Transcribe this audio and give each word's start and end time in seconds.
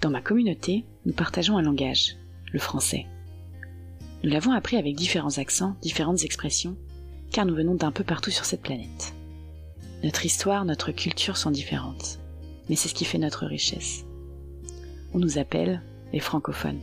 Dans 0.00 0.10
ma 0.10 0.22
communauté, 0.22 0.86
nous 1.04 1.12
partageons 1.12 1.58
un 1.58 1.62
langage, 1.62 2.16
le 2.52 2.58
français. 2.58 3.06
Nous 4.24 4.30
l'avons 4.30 4.52
appris 4.52 4.78
avec 4.78 4.96
différents 4.96 5.36
accents, 5.36 5.76
différentes 5.82 6.24
expressions, 6.24 6.76
car 7.30 7.44
nous 7.44 7.54
venons 7.54 7.74
d'un 7.74 7.92
peu 7.92 8.02
partout 8.02 8.30
sur 8.30 8.46
cette 8.46 8.62
planète. 8.62 9.14
Notre 10.02 10.24
histoire, 10.24 10.64
notre 10.64 10.90
culture 10.90 11.36
sont 11.36 11.50
différentes, 11.50 12.18
mais 12.68 12.76
c'est 12.76 12.88
ce 12.88 12.94
qui 12.94 13.04
fait 13.04 13.18
notre 13.18 13.44
richesse. 13.44 14.06
On 15.12 15.18
nous 15.18 15.36
appelle 15.36 15.82
les 16.14 16.20
francophones. 16.20 16.80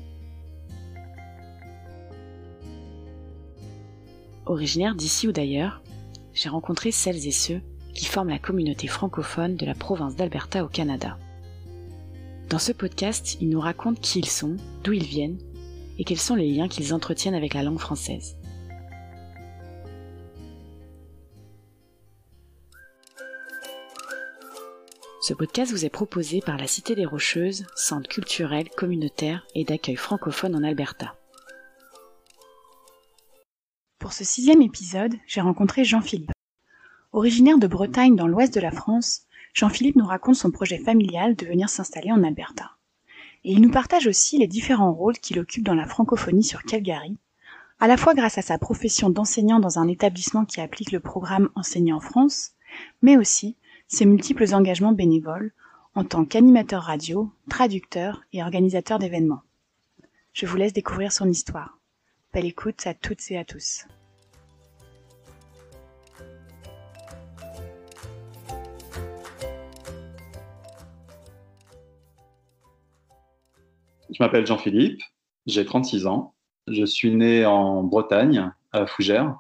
Originaire 4.46 4.94
d'ici 4.94 5.28
ou 5.28 5.32
d'ailleurs, 5.32 5.82
j'ai 6.36 6.50
rencontré 6.50 6.92
celles 6.92 7.28
et 7.28 7.32
ceux 7.32 7.62
qui 7.96 8.06
forment 8.06 8.30
la 8.30 8.38
communauté 8.38 8.86
francophone 8.86 9.56
de 9.56 9.66
la 9.66 9.74
province 9.74 10.16
d'Alberta 10.16 10.64
au 10.64 10.68
Canada. 10.68 11.18
Dans 12.50 12.60
ce 12.60 12.72
podcast, 12.72 13.36
ils 13.42 13.50
nous 13.50 13.60
racontent 13.60 14.00
qui 14.00 14.20
ils 14.20 14.30
sont, 14.30 14.56
d'où 14.82 14.94
ils 14.94 15.04
viennent 15.04 15.38
et 16.00 16.06
quels 16.06 16.18
sont 16.18 16.36
les 16.36 16.50
liens 16.50 16.70
qu'ils 16.70 16.94
entretiennent 16.94 17.36
avec 17.36 17.54
la 17.54 17.62
langue 17.62 17.80
française. 17.80 18.38
Ce 25.22 25.34
podcast 25.34 25.74
vous 25.74 25.84
est 25.84 25.90
proposé 25.90 26.40
par 26.40 26.56
la 26.56 26.68
Cité 26.68 26.96
des 26.96 27.06
Rocheuses, 27.06 27.66
centre 27.76 28.08
culturel, 28.08 28.70
communautaire 28.70 29.46
et 29.54 29.66
d'accueil 29.66 29.98
francophone 29.98 30.56
en 30.56 30.64
Alberta. 30.64 31.18
Pour 34.00 34.14
ce 34.14 34.24
sixième 34.24 34.62
épisode, 34.62 35.16
j'ai 35.28 35.42
rencontré 35.42 35.84
Jean-Philippe. 35.84 36.32
Originaire 37.12 37.58
de 37.58 37.68
Bretagne 37.68 38.16
dans 38.16 38.28
l'ouest 38.28 38.54
de 38.54 38.62
la 38.62 38.72
France, 38.72 39.27
Jean-Philippe 39.58 39.96
nous 39.96 40.06
raconte 40.06 40.36
son 40.36 40.52
projet 40.52 40.78
familial 40.78 41.36
de 41.36 41.48
venir 41.48 41.68
s'installer 41.68 42.12
en 42.12 42.24
Alberta. 42.24 42.74
Et 43.44 43.54
il 43.54 43.60
nous 43.60 43.72
partage 43.72 44.06
aussi 44.06 44.38
les 44.38 44.46
différents 44.46 44.94
rôles 44.94 45.18
qu'il 45.18 45.40
occupe 45.40 45.64
dans 45.64 45.74
la 45.74 45.88
francophonie 45.88 46.44
sur 46.44 46.62
Calgary, 46.62 47.18
à 47.80 47.88
la 47.88 47.98
fois 47.98 48.14
grâce 48.14 48.38
à 48.38 48.44
sa 48.44 48.60
profession 48.60 49.10
d'enseignant 49.10 49.60
dans 49.60 49.80
un 49.80 49.88
établissement 49.88 50.46
qui 50.46 50.62
applique 50.62 50.92
le 50.92 51.00
programme 51.00 51.50
Enseigner 51.56 51.92
en 51.92 52.00
France, 52.00 52.52
mais 53.02 53.18
aussi 53.18 53.56
ses 53.88 54.06
multiples 54.06 54.54
engagements 54.54 54.92
bénévoles 54.92 55.52
en 55.96 56.04
tant 56.04 56.24
qu'animateur 56.24 56.84
radio, 56.84 57.32
traducteur 57.50 58.26
et 58.34 58.44
organisateur 58.44 59.00
d'événements. 59.00 59.42
Je 60.34 60.46
vous 60.46 60.58
laisse 60.58 60.74
découvrir 60.74 61.12
son 61.12 61.28
histoire. 61.28 61.80
Belle 62.32 62.46
écoute 62.46 62.86
à 62.86 62.94
toutes 62.94 63.32
et 63.32 63.40
à 63.40 63.44
tous. 63.44 63.88
Je 74.12 74.24
m'appelle 74.24 74.48
Jean-Philippe, 74.48 75.02
j'ai 75.46 75.66
36 75.66 76.08
ans. 76.08 76.34
Je 76.68 76.86
suis 76.86 77.12
né 77.12 77.46
en 77.46 77.84
Bretagne, 77.84 78.52
à 78.72 78.86
Fougères, 78.86 79.38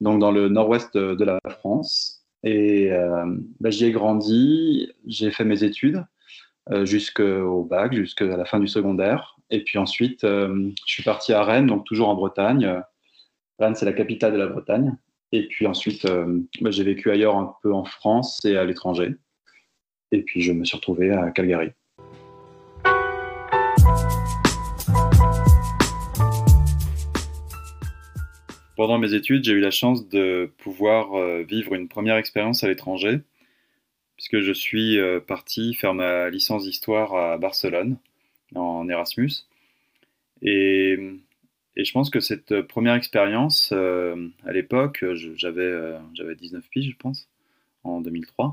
donc 0.00 0.20
dans 0.20 0.30
le 0.30 0.48
nord-ouest 0.48 0.96
de 0.96 1.24
la 1.24 1.38
France. 1.48 2.24
Et 2.42 2.92
euh, 2.92 3.24
bah, 3.60 3.70
j'y 3.70 3.86
ai 3.86 3.92
grandi, 3.92 4.92
j'ai 5.06 5.30
fait 5.30 5.44
mes 5.44 5.64
études 5.64 6.04
euh, 6.70 6.84
jusqu'au 6.84 7.64
bac, 7.64 7.94
jusqu'à 7.94 8.24
la 8.24 8.44
fin 8.44 8.60
du 8.60 8.68
secondaire. 8.68 9.36
Et 9.50 9.64
puis 9.64 9.78
ensuite, 9.78 10.24
euh, 10.24 10.70
je 10.86 10.92
suis 10.92 11.02
parti 11.02 11.32
à 11.32 11.42
Rennes, 11.42 11.66
donc 11.66 11.84
toujours 11.84 12.08
en 12.08 12.14
Bretagne. 12.14 12.82
Rennes, 13.58 13.74
c'est 13.74 13.86
la 13.86 13.92
capitale 13.92 14.32
de 14.32 14.38
la 14.38 14.46
Bretagne. 14.46 14.96
Et 15.32 15.48
puis 15.48 15.66
ensuite, 15.66 16.06
bah, 16.60 16.70
j'ai 16.70 16.84
vécu 16.84 17.10
ailleurs 17.10 17.36
un 17.36 17.54
peu 17.62 17.72
en 17.72 17.84
France 17.84 18.44
et 18.44 18.56
à 18.56 18.64
l'étranger. 18.64 19.16
Et 20.12 20.22
puis 20.22 20.40
je 20.40 20.52
me 20.52 20.64
suis 20.64 20.76
retrouvé 20.76 21.10
à 21.10 21.30
Calgary. 21.32 21.72
Pendant 28.76 28.98
mes 28.98 29.14
études, 29.14 29.42
j'ai 29.42 29.54
eu 29.54 29.60
la 29.60 29.70
chance 29.70 30.06
de 30.06 30.52
pouvoir 30.58 31.14
euh, 31.14 31.42
vivre 31.42 31.74
une 31.74 31.88
première 31.88 32.16
expérience 32.16 32.62
à 32.62 32.68
l'étranger, 32.68 33.20
puisque 34.16 34.40
je 34.40 34.52
suis 34.52 34.98
euh, 34.98 35.18
parti 35.18 35.72
faire 35.72 35.94
ma 35.94 36.28
licence 36.28 36.64
d'histoire 36.64 37.14
à 37.14 37.38
Barcelone, 37.38 37.96
en 38.54 38.86
Erasmus. 38.86 39.46
Et, 40.42 40.98
je 41.74 41.92
pense 41.92 42.10
que 42.10 42.20
cette 42.20 42.62
première 42.62 42.94
expérience, 42.94 43.70
euh, 43.72 44.28
à 44.44 44.52
l'époque, 44.52 45.04
j'avais 45.36 45.98
19 46.38 46.68
piges, 46.68 46.90
je 46.90 46.96
pense, 46.96 47.28
en 47.82 48.02
2003, 48.02 48.52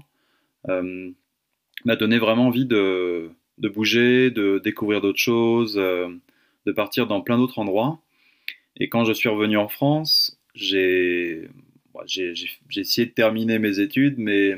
m'a 1.86 1.96
donné 1.98 2.18
vraiment 2.18 2.48
envie 2.48 2.66
de 2.66 3.30
bouger, 3.58 4.32
de 4.32 4.60
découvrir 4.64 5.02
d'autres 5.02 5.20
choses, 5.20 5.76
de 5.76 6.72
partir 6.72 7.08
dans 7.08 7.22
plein 7.22 7.38
d'autres 7.38 7.60
endroits. 7.60 8.00
Et 8.78 8.90
quand 8.90 9.06
je 9.06 9.14
suis 9.14 9.30
revenu 9.30 9.58
en 9.58 9.68
France, 9.68 10.40
j'ai 10.56 11.48
essayé 12.76 13.08
de 13.08 13.12
terminer 13.12 13.60
mes 13.60 13.80
études, 13.80 14.18
mais, 14.18 14.56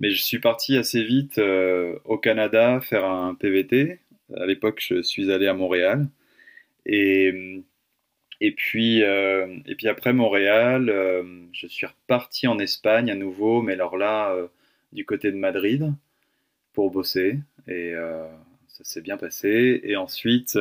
mais 0.00 0.10
je 0.10 0.22
suis 0.22 0.40
parti 0.40 0.76
assez 0.76 1.04
vite 1.04 1.38
euh, 1.38 1.98
au 2.04 2.18
Canada 2.18 2.80
faire 2.80 3.04
un 3.04 3.34
PVT. 3.34 4.00
À 4.36 4.46
l'époque, 4.46 4.84
je 4.86 5.02
suis 5.02 5.30
allé 5.32 5.46
à 5.46 5.54
Montréal. 5.54 6.08
Et, 6.86 7.62
et, 8.40 8.52
puis, 8.52 9.02
euh, 9.02 9.46
et 9.66 9.74
puis 9.76 9.88
après 9.88 10.12
Montréal, 10.12 10.90
euh, 10.90 11.22
je 11.52 11.66
suis 11.66 11.86
reparti 11.86 12.46
en 12.48 12.58
Espagne 12.58 13.10
à 13.10 13.14
nouveau, 13.14 13.62
mais 13.62 13.74
alors 13.74 13.96
là, 13.96 14.34
du 14.92 15.04
côté 15.04 15.30
de 15.30 15.36
Madrid, 15.36 15.92
pour 16.72 16.90
bosser. 16.90 17.38
Et 17.68 17.94
ça 18.68 18.84
s'est 18.84 19.02
bien 19.02 19.16
passé. 19.16 19.80
Et 19.84 19.96
ensuite 19.96 20.58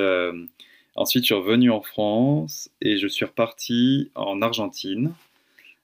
Ensuite, 0.97 1.25
je 1.25 1.27
suis 1.27 1.35
revenu 1.35 1.69
en 1.69 1.81
France 1.81 2.71
et 2.81 2.97
je 2.97 3.07
suis 3.07 3.23
reparti 3.23 4.09
en 4.15 4.41
Argentine, 4.41 5.13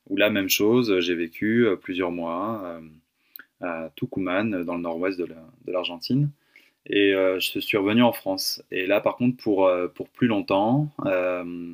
où 0.09 0.17
la 0.17 0.31
même 0.31 0.49
chose, 0.49 0.99
j'ai 1.01 1.13
vécu 1.13 1.67
euh, 1.67 1.75
plusieurs 1.75 2.09
mois 2.09 2.63
euh, 2.65 2.81
à 3.61 3.91
Tucumán, 3.95 4.63
dans 4.63 4.75
le 4.75 4.81
nord-ouest 4.81 5.19
de 5.19 5.27
l'Argentine. 5.71 6.31
Et 6.87 7.13
euh, 7.13 7.39
je 7.39 7.59
suis 7.59 7.77
revenu 7.77 8.01
en 8.01 8.11
France. 8.11 8.63
Et 8.71 8.87
là, 8.87 9.01
par 9.01 9.15
contre, 9.15 9.37
pour, 9.37 9.71
pour 9.93 10.09
plus 10.09 10.27
longtemps, 10.27 10.89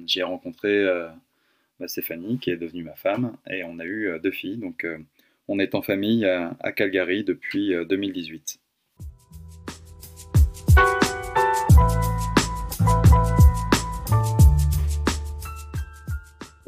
j'ai 0.06 0.22
rencontré 0.22 0.86
bah, 1.80 1.88
Stéphanie, 1.88 2.40
qui 2.40 2.52
est 2.52 2.58
devenue 2.58 2.84
ma 2.84 2.96
femme, 2.96 3.38
et 3.50 3.64
on 3.64 3.80
a 3.80 3.86
eu 3.86 4.20
deux 4.22 4.32
filles. 4.32 4.58
Donc, 4.58 4.86
on 5.48 5.60
est 5.60 5.76
en 5.76 5.82
famille 5.82 6.26
à 6.26 6.72
Calgary 6.74 7.24
depuis 7.24 7.74
2018. 7.86 8.60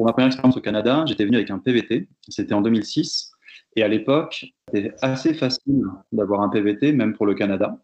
Pour 0.02 0.08
ma 0.08 0.14
première 0.14 0.30
expérience 0.30 0.58
au 0.58 0.62
Canada, 0.62 1.04
j'étais 1.06 1.26
venu 1.26 1.36
avec 1.36 1.52
un 1.52 1.60
PVT. 1.60 2.08
C'était 2.28 2.56
en 2.56 2.62
2006. 2.62 3.34
Et 3.76 3.84
à 3.84 3.88
l'époque, 3.88 4.48
c'était 4.74 4.96
assez 5.04 5.36
facile 5.36 5.84
d'avoir 6.12 6.42
un 6.42 6.50
PVT, 6.50 6.92
même 6.92 7.14
pour 7.14 7.28
le 7.28 7.36
Canada. 7.36 7.78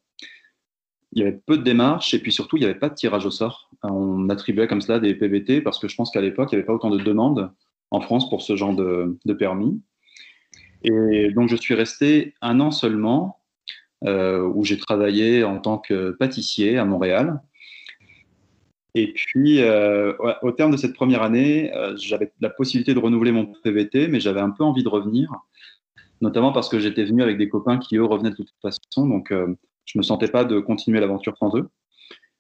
Il 1.12 1.20
y 1.20 1.22
avait 1.22 1.40
peu 1.46 1.60
de 1.60 1.62
démarches 1.62 2.16
et 2.16 2.20
puis 2.20 2.32
surtout, 2.32 2.58
il 2.58 2.62
n'y 2.62 2.66
avait 2.66 2.80
pas 2.80 2.90
de 2.90 2.96
tirage 2.96 3.28
au 3.28 3.30
sort. 3.30 3.70
On 3.84 4.30
attribuait 4.30 4.66
comme 4.66 4.82
cela 4.82 5.00
des 5.00 5.14
PVT 5.14 5.62
parce 5.62 5.78
que 5.78 5.88
je 5.88 5.96
pense 5.96 6.10
qu'à 6.10 6.22
l'époque, 6.22 6.50
il 6.52 6.56
n'y 6.56 6.58
avait 6.58 6.66
pas 6.66 6.74
autant 6.74 6.90
de 6.90 6.98
demandes 6.98 7.52
en 7.92 8.02
France 8.02 8.28
pour 8.32 8.42
ce 8.42 8.56
genre 8.56 8.76
de, 8.76 9.34
permis. 9.34 9.80
Et 10.82 11.30
donc, 11.36 11.50
je 11.50 11.56
suis 11.56 11.76
resté 11.76 12.34
un 12.42 12.60
an 12.62 12.72
seulement 12.72 13.42
euh, 14.06 14.42
où 14.42 14.66
j'ai 14.66 14.80
travaillé 14.80 15.44
en 15.44 15.60
tant 15.60 15.78
que 15.78 16.10
pâtissier 16.18 16.80
à 16.80 16.86
Montréal. 16.86 17.44
Et 18.98 19.14
puis, 19.14 19.62
euh, 19.62 20.14
au 20.42 20.52
terme 20.52 20.72
de 20.72 20.78
cette 20.78 20.96
première 20.96 21.22
année, 21.22 21.72
euh, 21.76 21.96
j'avais 21.98 22.34
la 22.42 22.50
possibilité 22.50 22.96
de 22.96 23.00
renouveler 23.00 23.32
mon 23.32 23.46
PVT, 23.46 24.08
mais 24.08 24.20
j'avais 24.20 24.40
un 24.40 24.50
peu 24.50 24.64
envie 24.64 24.82
de 24.82 24.90
revenir, 24.90 25.32
notamment 26.20 26.52
parce 26.52 26.68
que 26.68 26.80
j'étais 26.80 27.06
venu 27.06 27.22
avec 27.22 27.38
des 27.38 27.48
copains 27.48 27.78
qui, 27.78 27.98
eux, 27.98 28.06
revenaient 28.06 28.32
de 28.32 28.36
toute 28.36 28.50
façon, 28.60 29.08
donc 29.08 29.32
euh, 29.32 29.54
je 29.86 29.96
ne 29.96 30.00
me 30.00 30.04
sentais 30.04 30.30
pas 30.30 30.46
de 30.46 30.60
continuer 30.60 31.00
l'aventure 31.00 31.38
sans 31.38 31.56
eux. 31.56 31.70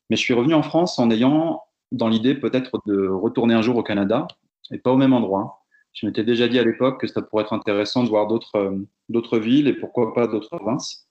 Mais 0.09 0.15
je 0.15 0.21
suis 0.23 0.33
revenu 0.33 0.55
en 0.55 0.63
France 0.63 0.97
en 0.97 1.11
ayant 1.11 1.61
dans 1.91 2.07
l'idée 2.07 2.33
peut-être 2.33 2.81
de 2.87 3.07
retourner 3.07 3.53
un 3.53 3.61
jour 3.61 3.75
au 3.75 3.83
Canada, 3.83 4.25
et 4.71 4.79
pas 4.79 4.91
au 4.91 4.97
même 4.97 5.13
endroit. 5.13 5.63
Je 5.93 6.07
m'étais 6.07 6.23
déjà 6.23 6.47
dit 6.47 6.57
à 6.57 6.63
l'époque 6.63 7.01
que 7.01 7.05
ça 7.05 7.21
pourrait 7.21 7.43
être 7.43 7.53
intéressant 7.53 8.03
de 8.03 8.09
voir 8.09 8.25
d'autres 8.27 9.37
villes 9.37 9.67
et 9.67 9.73
pourquoi 9.73 10.15
pas 10.15 10.25
d'autres 10.25 10.57
provinces. 10.57 11.07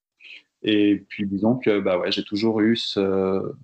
Et 0.65 1.05
puis 1.09 1.25
disons 1.25 1.57
que 1.57 1.79
bah 1.79 1.99
ouais, 1.99 2.11
j'ai 2.11 2.25
toujours 2.25 2.61
eu 2.61 2.77
ce, 2.77 3.55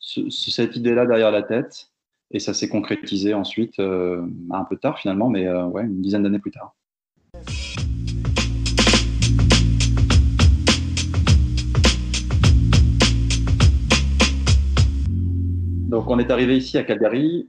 cette 0.00 0.76
idée-là 0.76 1.06
derrière 1.06 1.30
la 1.30 1.42
tête. 1.42 1.90
Et 2.32 2.38
ça 2.38 2.54
s'est 2.54 2.68
concrétisé 2.68 3.34
ensuite, 3.34 3.80
euh, 3.80 4.24
un 4.50 4.64
peu 4.64 4.76
tard 4.76 4.98
finalement, 4.98 5.28
mais 5.28 5.48
euh, 5.48 5.64
ouais, 5.64 5.82
une 5.82 6.00
dizaine 6.00 6.22
d'années 6.22 6.38
plus 6.38 6.52
tard. 6.52 6.76
Donc 15.88 16.08
on 16.08 16.20
est 16.20 16.30
arrivé 16.30 16.56
ici 16.56 16.78
à 16.78 16.84
Calgary 16.84 17.48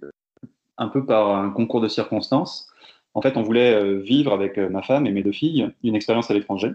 un 0.77 0.87
peu 0.87 1.05
par 1.05 1.35
un 1.35 1.51
concours 1.51 1.79
de 1.79 1.87
circonstances. 1.87 2.67
En 3.13 3.21
fait, 3.21 3.37
on 3.37 3.43
voulait 3.43 3.75
euh, 3.75 3.99
vivre 3.99 4.33
avec 4.33 4.57
ma 4.57 4.81
femme 4.81 5.05
et 5.05 5.11
mes 5.11 5.21
deux 5.21 5.31
filles 5.31 5.69
une 5.83 5.95
expérience 5.95 6.31
à 6.31 6.33
l'étranger, 6.33 6.71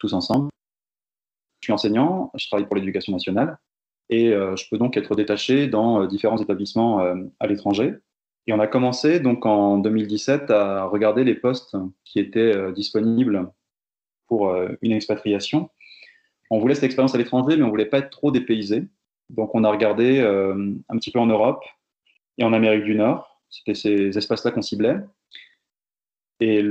tous 0.00 0.14
ensemble. 0.14 0.48
Je 1.60 1.66
suis 1.66 1.72
enseignant, 1.72 2.32
je 2.34 2.48
travaille 2.48 2.66
pour 2.66 2.74
l'éducation 2.74 3.12
nationale 3.12 3.56
et 4.08 4.30
je 4.30 4.68
peux 4.70 4.78
donc 4.78 4.96
être 4.96 5.14
détaché 5.14 5.66
dans 5.66 6.06
différents 6.06 6.38
établissements 6.38 7.00
à 7.40 7.46
l'étranger. 7.46 7.94
Et 8.46 8.52
on 8.52 8.60
a 8.60 8.66
commencé 8.66 9.18
donc 9.18 9.44
en 9.44 9.78
2017 9.78 10.50
à 10.50 10.84
regarder 10.84 11.24
les 11.24 11.34
postes 11.34 11.76
qui 12.04 12.20
étaient 12.20 12.72
disponibles 12.72 13.50
pour 14.28 14.54
une 14.82 14.92
expatriation. 14.92 15.70
On 16.50 16.60
voulait 16.60 16.74
cette 16.74 16.84
expérience 16.84 17.14
à 17.14 17.18
l'étranger, 17.18 17.56
mais 17.56 17.64
on 17.64 17.70
voulait 17.70 17.86
pas 17.86 17.98
être 17.98 18.10
trop 18.10 18.30
dépaysé. 18.30 18.84
Donc 19.30 19.54
on 19.54 19.64
a 19.64 19.70
regardé 19.70 20.20
un 20.20 20.96
petit 20.96 21.10
peu 21.10 21.18
en 21.18 21.26
Europe 21.26 21.64
et 22.38 22.44
en 22.44 22.52
Amérique 22.52 22.84
du 22.84 22.94
Nord. 22.94 23.40
C'était 23.48 23.74
ces 23.74 24.16
espaces-là 24.16 24.52
qu'on 24.52 24.62
ciblait. 24.62 24.98
Et 26.38 26.62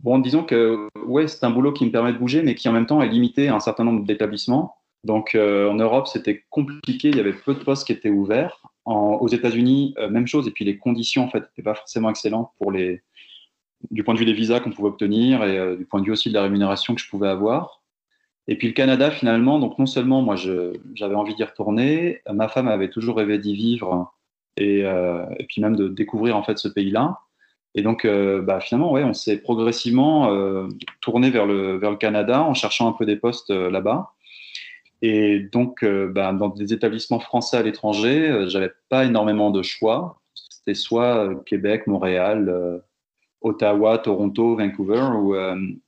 bon, 0.00 0.18
disons 0.18 0.44
que 0.44 0.88
ouais, 1.06 1.28
c'est 1.28 1.44
un 1.44 1.50
boulot 1.50 1.72
qui 1.72 1.86
me 1.86 1.90
permet 1.90 2.12
de 2.12 2.18
bouger, 2.18 2.42
mais 2.42 2.54
qui 2.54 2.68
en 2.68 2.72
même 2.72 2.86
temps 2.86 3.00
est 3.00 3.08
limité 3.08 3.48
à 3.48 3.54
un 3.54 3.60
certain 3.60 3.84
nombre 3.84 4.04
d'établissements. 4.04 4.76
Donc 5.04 5.34
euh, 5.34 5.68
en 5.68 5.74
Europe, 5.74 6.06
c'était 6.06 6.44
compliqué, 6.50 7.08
il 7.08 7.16
y 7.16 7.20
avait 7.20 7.32
peu 7.32 7.54
de 7.54 7.60
postes 7.60 7.86
qui 7.86 7.92
étaient 7.92 8.10
ouverts. 8.10 8.62
aux 8.84 9.28
États-Unis, 9.28 9.94
euh, 9.98 10.08
même 10.08 10.26
chose, 10.26 10.46
et 10.46 10.50
puis 10.50 10.64
les 10.64 10.78
conditions 10.78 11.24
en 11.24 11.28
fait 11.28 11.40
n'étaient 11.40 11.62
pas 11.62 11.74
forcément 11.74 12.10
excellentes 12.10 12.50
pour 12.58 12.70
les, 12.70 13.02
du 13.90 14.04
point 14.04 14.14
de 14.14 14.18
vue 14.20 14.24
des 14.24 14.32
visas 14.32 14.60
qu'on 14.60 14.70
pouvait 14.70 14.88
obtenir 14.88 15.42
et 15.44 15.58
euh, 15.58 15.76
du 15.76 15.86
point 15.86 16.00
de 16.00 16.06
vue 16.06 16.12
aussi 16.12 16.28
de 16.28 16.34
la 16.34 16.42
rémunération 16.42 16.94
que 16.94 17.00
je 17.00 17.08
pouvais 17.08 17.28
avoir. 17.28 17.82
Et 18.48 18.56
puis 18.56 18.68
le 18.68 18.74
Canada 18.74 19.10
finalement, 19.10 19.58
donc 19.58 19.78
non 19.78 19.86
seulement 19.86 20.22
moi 20.22 20.36
j'avais 20.36 21.14
envie 21.14 21.34
d'y 21.34 21.44
retourner, 21.44 22.22
ma 22.32 22.48
femme 22.48 22.68
avait 22.68 22.90
toujours 22.90 23.16
rêvé 23.16 23.38
d'y 23.38 23.54
vivre 23.54 24.12
et, 24.56 24.84
puis 25.48 25.62
même 25.62 25.76
de 25.76 25.86
découvrir 25.86 26.36
en 26.36 26.42
fait 26.42 26.58
ce 26.58 26.66
pays-là. 26.66 27.20
Et 27.76 27.82
donc, 27.82 28.04
bah, 28.04 28.60
finalement, 28.60 28.90
ouais, 28.90 29.04
on 29.04 29.14
s'est 29.14 29.38
progressivement 29.38 30.68
tourné 31.00 31.30
vers 31.30 31.46
le, 31.46 31.76
vers 31.76 31.92
le 31.92 31.96
Canada 31.96 32.42
en 32.42 32.52
cherchant 32.52 32.88
un 32.88 32.92
peu 32.92 33.06
des 33.06 33.14
postes 33.14 33.50
là-bas. 33.50 34.12
Et 35.02 35.40
donc, 35.40 35.84
bah, 35.84 36.32
dans 36.32 36.48
des 36.48 36.72
établissements 36.72 37.20
français 37.20 37.56
à 37.56 37.62
l'étranger, 37.62 38.44
j'avais 38.46 38.70
pas 38.88 39.04
énormément 39.04 39.50
de 39.50 39.62
choix. 39.62 40.22
C'était 40.34 40.74
soit 40.74 41.42
Québec, 41.44 41.86
Montréal, 41.88 42.82
Ottawa, 43.40 43.98
Toronto, 43.98 44.56
Vancouver 44.56 45.08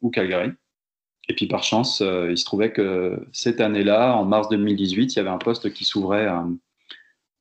ou, 0.02 0.10
Calgary. 0.10 0.50
Et 1.28 1.34
puis 1.34 1.46
par 1.46 1.62
chance, 1.62 2.00
il 2.00 2.36
se 2.36 2.44
trouvait 2.44 2.72
que 2.72 3.24
cette 3.32 3.60
année-là, 3.60 4.16
en 4.16 4.24
mars 4.24 4.48
2018, 4.48 5.14
il 5.14 5.16
y 5.16 5.20
avait 5.20 5.30
un 5.30 5.38
poste 5.38 5.72
qui 5.72 5.84
s'ouvrait 5.84 6.28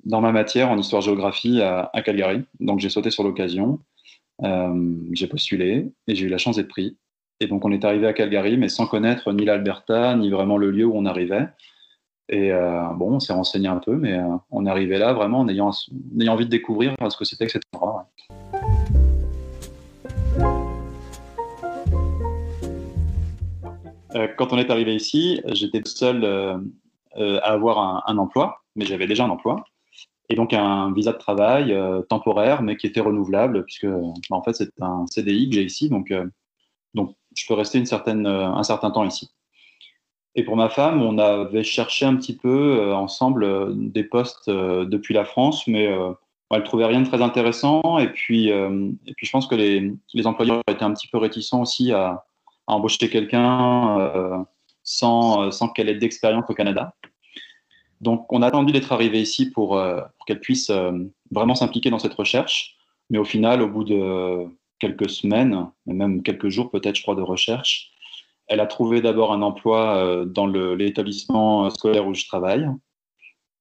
dans 0.06 0.22
ma 0.22 0.32
matière 0.32 0.70
en 0.70 0.78
histoire-géographie 0.78 1.62
à, 1.62 2.02
Calgary. 2.04 2.44
Donc 2.60 2.80
j'ai 2.80 2.90
sauté 2.90 3.10
sur 3.10 3.24
l'occasion. 3.24 3.80
Euh, 4.44 4.96
j'ai 5.14 5.28
postulé 5.28 5.92
et 6.08 6.16
j'ai 6.16 6.26
eu 6.26 6.30
la 6.30 6.38
chance 6.38 6.56
d'être 6.58 6.68
pris. 6.68 6.98
Et 7.40 7.48
donc 7.48 7.66
on 7.66 7.72
est 7.72 7.84
arrivé 7.84 8.08
à 8.08 8.14
Calgary, 8.14 8.58
mais 8.58 8.70
sans 8.70 8.88
connaître 8.88 9.32
ni 9.34 9.46
l'Alberta, 9.46 10.16
ni 10.16 10.30
vraiment 10.30 10.58
le 10.58 10.72
lieu 10.72 10.86
où 10.86 10.96
on 10.96 11.06
arrivait. 11.06 11.48
Et 12.30 12.52
euh, 12.52 12.86
bon, 12.96 13.16
on 13.16 13.20
s'est 13.20 13.34
renseigné 13.34 13.68
un 13.68 13.80
peu, 13.80 13.96
mais 13.96 14.14
euh, 14.14 14.24
on 14.52 14.66
est 14.66 14.70
arrivé 14.70 14.98
là 14.98 15.14
vraiment 15.14 15.40
en 15.40 15.48
ayant, 15.50 15.72
ayant 16.20 16.34
envie 16.34 16.46
de 16.46 16.50
découvrir 16.50 16.96
ce 17.10 17.18
que 17.18 17.26
c'était 17.26 17.46
que 17.46 17.52
cet 17.52 17.64
endroit. 17.74 18.10
quand 24.38 24.54
on 24.54 24.60
est 24.60 24.70
arrivé 24.70 24.96
ici, 24.96 25.42
j'étais 25.48 25.82
seul 25.86 26.24
à 27.16 27.52
avoir 27.52 28.04
un, 28.08 28.18
emploi, 28.18 28.62
mais 28.76 28.86
j'avais 28.86 29.08
déjà 29.08 29.26
un 29.26 29.30
emploi 29.30 29.66
et 30.30 30.36
donc 30.36 30.54
un 30.54 30.92
visa 30.94 31.12
de 31.12 31.18
travail 31.18 31.74
euh, 31.74 32.02
temporaire, 32.02 32.62
mais 32.62 32.76
qui 32.76 32.88
était 32.88 33.02
renouvelable, 33.02 33.64
puisque 33.66 33.86
bah, 33.86 34.36
en 34.38 34.44
fait 34.44 34.54
c'est 34.54 34.72
un 34.82 35.06
CDI 35.08 35.50
que 35.50 35.56
j'ai 35.56 35.64
ici, 35.64 35.90
donc, 35.90 36.12
euh, 36.12 36.26
donc 36.94 37.16
je 37.36 37.48
peux 37.48 37.54
rester 37.54 37.82
euh, 37.82 38.46
un 38.46 38.64
certain 38.64 38.92
temps 38.92 39.06
ici. 39.06 39.32
Et 40.36 40.44
pour 40.44 40.56
ma 40.56 40.70
femme, 40.70 41.02
on 41.02 41.18
avait 41.20 41.64
cherché 41.64 42.06
un 42.06 42.16
petit 42.16 42.36
peu 42.36 42.92
ensemble 42.92 43.92
des 43.92 44.04
postes 44.04 44.50
depuis 44.50 45.14
la 45.14 45.26
France, 45.26 45.68
mais 45.68 45.84
elle 45.84 46.60
ne 46.60 46.66
trouvait 46.66 46.88
rien 46.88 47.02
de 47.02 47.08
très 47.08 47.22
intéressant. 47.22 48.00
Et 48.00 48.08
puis, 48.08 48.48
je 48.48 49.32
pense 49.32 49.46
que 49.46 49.54
les, 49.54 49.94
les, 50.16 50.26
employeurs 50.26 50.64
étaient 50.68 50.82
un 50.82 50.94
petit 50.94 51.08
peu 51.08 51.20
réticents 51.20 51.62
aussi 51.62 51.92
à, 51.92 52.26
embaucher 52.66 53.12
quelqu'un 53.12 54.44
sans, 54.82 55.52
sans 55.52 55.68
qu'elle 55.68 55.88
ait 55.88 56.00
d'expérience 56.00 56.46
au 56.50 56.56
Canada. 56.56 56.96
Donc, 58.04 58.32
on 58.34 58.42
a 58.42 58.48
attendu 58.48 58.74
d'être 58.74 58.92
arrivé 58.92 59.22
ici 59.22 59.50
pour, 59.50 59.78
euh, 59.78 60.02
qu'elle 60.28 60.42
puisse 60.42 60.70
euh, 60.70 60.92
vraiment 61.32 61.56
s'impliquer 61.56 61.90
dans 61.90 62.00
cette 62.00 62.14
recherche. 62.14 62.76
Mais 63.10 63.18
au 63.18 63.24
final, 63.24 63.62
au 63.62 63.70
bout 63.70 63.86
de 63.86 64.46
quelques 64.80 65.10
semaines, 65.10 65.70
même 65.86 66.24
quelques 66.24 66.50
jours 66.50 66.72
peut-être, 66.72 66.96
je 66.96 67.02
crois, 67.02 67.16
de 67.16 67.22
recherche, 67.22 67.92
elle 68.48 68.60
a 68.60 68.68
trouvé 68.68 69.02
d'abord 69.02 69.32
un 69.32 69.42
emploi 69.42 69.98
euh, 69.98 70.26
dans 70.26 70.48
l'établissement 70.48 71.70
scolaire 71.70 72.08
où 72.08 72.14
je 72.14 72.26
travaille. 72.26 72.68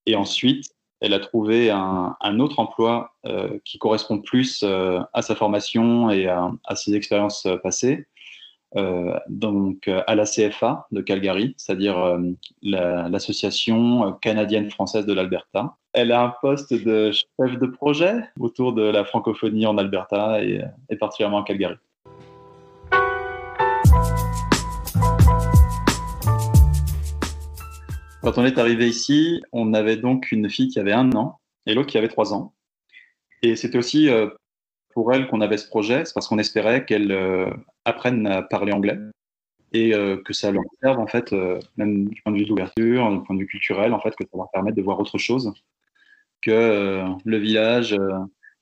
Et 0.07 0.17
ensuite, 0.17 0.67
elle 1.01 1.15
a 1.15 1.21
trouvé 1.21 1.71
un, 1.71 2.39
autre 2.39 2.61
emploi 2.61 3.17
qui 3.65 3.79
correspond 3.79 4.21
plus 4.21 4.63
à 4.63 5.23
sa 5.23 5.35
formation 5.35 6.11
et 6.11 6.29
à 6.29 6.77
ses 6.77 6.95
expériences 6.95 7.49
passées. 7.61 8.07
Euh, 8.77 9.19
donc 9.29 9.87
euh, 9.89 10.03
à 10.07 10.15
la 10.15 10.25
CFA 10.25 10.87
de 10.93 11.03
Calgary, 11.03 11.55
c'est-à-dire 11.59 11.99
euh, 11.99 12.19
l'association 12.63 14.15
canadienne 14.15 14.71
française 14.71 15.05
de 15.05 15.13
l'Alberta. 15.13 15.77
Elle 15.95 16.11
a 16.11 16.23
un 16.23 16.35
poste 16.41 16.73
de 16.73 17.11
chef 17.13 17.59
de 17.59 17.67
projet 17.67 18.15
autour 18.41 18.73
de 18.73 18.81
la 18.81 19.05
francophonie 19.05 19.67
en 19.67 19.77
Alberta 19.77 20.43
et, 20.43 20.63
particulièrement 20.99 21.43
à 21.43 21.45
Calgary. 21.45 21.77
Quand 28.23 28.39
on 28.39 28.45
est 28.47 28.57
arrivé 28.57 28.89
ici, 28.89 29.43
on 29.53 29.75
avait 29.75 29.99
donc 29.99 30.33
une 30.33 30.49
fille 30.49 30.69
qui 30.69 30.81
avait 30.81 30.93
un 30.93 31.13
an 31.13 31.39
et 31.67 31.75
l'autre 31.75 31.91
qui 31.91 31.99
avait 31.99 32.09
trois 32.09 32.33
ans. 32.33 32.55
Et 33.43 33.55
c'était 33.55 33.77
aussi 33.77 34.09
pour 34.95 35.13
elle 35.13 35.27
qu'on 35.27 35.43
avait 35.43 35.59
ce 35.59 35.69
projet, 35.69 36.07
c'est 36.07 36.15
parce 36.15 36.27
qu'on 36.27 36.39
espérait 36.39 36.87
qu'elle 36.87 37.13
euh, 37.13 37.51
apprenne 37.85 38.27
à 38.27 38.41
parler 38.41 38.73
anglais 38.73 38.99
et 39.75 39.95
euh, 39.95 40.17
que 40.17 40.33
ça 40.33 40.51
leur 40.51 40.65
serve 40.83 40.99
en 40.99 41.07
fait, 41.07 41.35
euh, 41.35 41.61
même 41.77 42.09
du 42.09 42.23
point 42.23 42.33
de 42.33 42.39
vue 42.39 42.47
d'ouverture, 42.47 43.11
du 43.11 43.23
point 43.25 43.35
de 43.35 43.41
vue 43.41 43.47
culturel, 43.47 43.93
en 43.93 44.01
fait, 44.01 44.17
que 44.17 44.25
ça 44.25 44.39
leur 44.39 44.51
permette 44.51 44.75
de 44.75 44.83
voir 44.83 44.99
autre 44.99 45.19
chose 45.19 45.53
que 46.43 47.05
le 47.25 47.37
village 47.39 47.97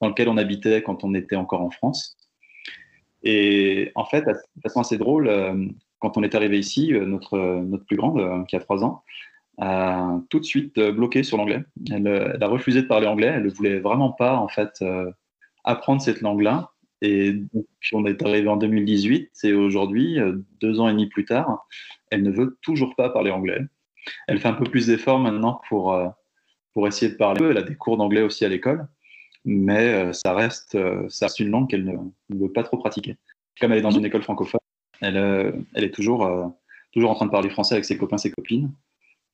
dans 0.00 0.08
lequel 0.08 0.28
on 0.28 0.36
habitait 0.36 0.82
quand 0.82 1.04
on 1.04 1.14
était 1.14 1.36
encore 1.36 1.62
en 1.62 1.70
France. 1.70 2.16
Et 3.22 3.92
en 3.94 4.04
fait, 4.04 4.24
de 4.24 4.60
façon 4.62 4.80
assez 4.80 4.96
drôle, 4.96 5.30
quand 5.98 6.16
on 6.16 6.22
est 6.22 6.34
arrivé 6.34 6.58
ici, 6.58 6.92
notre, 6.92 7.38
notre 7.38 7.84
plus 7.84 7.96
grande, 7.96 8.46
qui 8.46 8.56
a 8.56 8.60
trois 8.60 8.84
ans, 8.84 9.02
a 9.58 10.18
tout 10.30 10.40
de 10.40 10.44
suite 10.44 10.78
bloqué 10.78 11.22
sur 11.22 11.36
l'anglais. 11.36 11.62
Elle, 11.90 12.38
a 12.40 12.46
refusé 12.46 12.82
de 12.82 12.86
parler 12.86 13.06
anglais. 13.06 13.32
Elle 13.34 13.44
ne 13.44 13.50
voulait 13.50 13.80
vraiment 13.80 14.12
pas, 14.12 14.36
en 14.36 14.48
fait, 14.48 14.82
apprendre 15.64 16.00
cette 16.00 16.20
langue-là. 16.20 16.70
Et 17.02 17.32
donc, 17.32 17.66
on 17.92 18.04
est 18.04 18.22
arrivé 18.22 18.48
en 18.48 18.56
2018 18.56 19.30
et 19.44 19.52
aujourd'hui, 19.52 20.20
euh, 20.20 20.36
deux 20.60 20.80
ans 20.80 20.88
et 20.88 20.92
demi 20.92 21.06
plus 21.06 21.24
tard, 21.24 21.66
elle 22.10 22.22
ne 22.22 22.30
veut 22.30 22.58
toujours 22.62 22.94
pas 22.94 23.08
parler 23.08 23.30
anglais. 23.30 23.60
Elle 24.28 24.38
fait 24.38 24.48
un 24.48 24.54
peu 24.54 24.64
plus 24.64 24.86
d'efforts 24.86 25.18
maintenant 25.18 25.60
pour, 25.68 25.94
euh, 25.94 26.08
pour 26.72 26.86
essayer 26.86 27.10
de 27.10 27.16
parler. 27.16 27.44
Elle 27.50 27.58
a 27.58 27.62
des 27.62 27.76
cours 27.76 27.96
d'anglais 27.96 28.22
aussi 28.22 28.44
à 28.44 28.48
l'école, 28.48 28.86
mais 29.44 29.92
euh, 29.92 30.12
ça, 30.12 30.34
reste, 30.34 30.76
ça 31.08 31.26
reste 31.26 31.40
une 31.40 31.50
langue 31.50 31.68
qu'elle 31.68 31.84
ne, 31.84 32.38
veut 32.38 32.52
pas 32.52 32.62
trop 32.62 32.78
pratiquer. 32.78 33.16
Comme 33.60 33.72
elle 33.72 33.78
est 33.78 33.82
dans 33.82 33.90
une 33.90 34.04
école 34.04 34.22
francophone, 34.22 34.60
elle, 35.00 35.64
elle 35.74 35.84
est 35.84 35.94
toujours, 35.94 36.54
toujours 36.92 37.10
en 37.10 37.14
train 37.14 37.26
de 37.26 37.30
parler 37.30 37.50
français 37.50 37.74
avec 37.74 37.84
ses 37.84 37.98
copains, 37.98 38.18
ses 38.18 38.30
copines. 38.30 38.72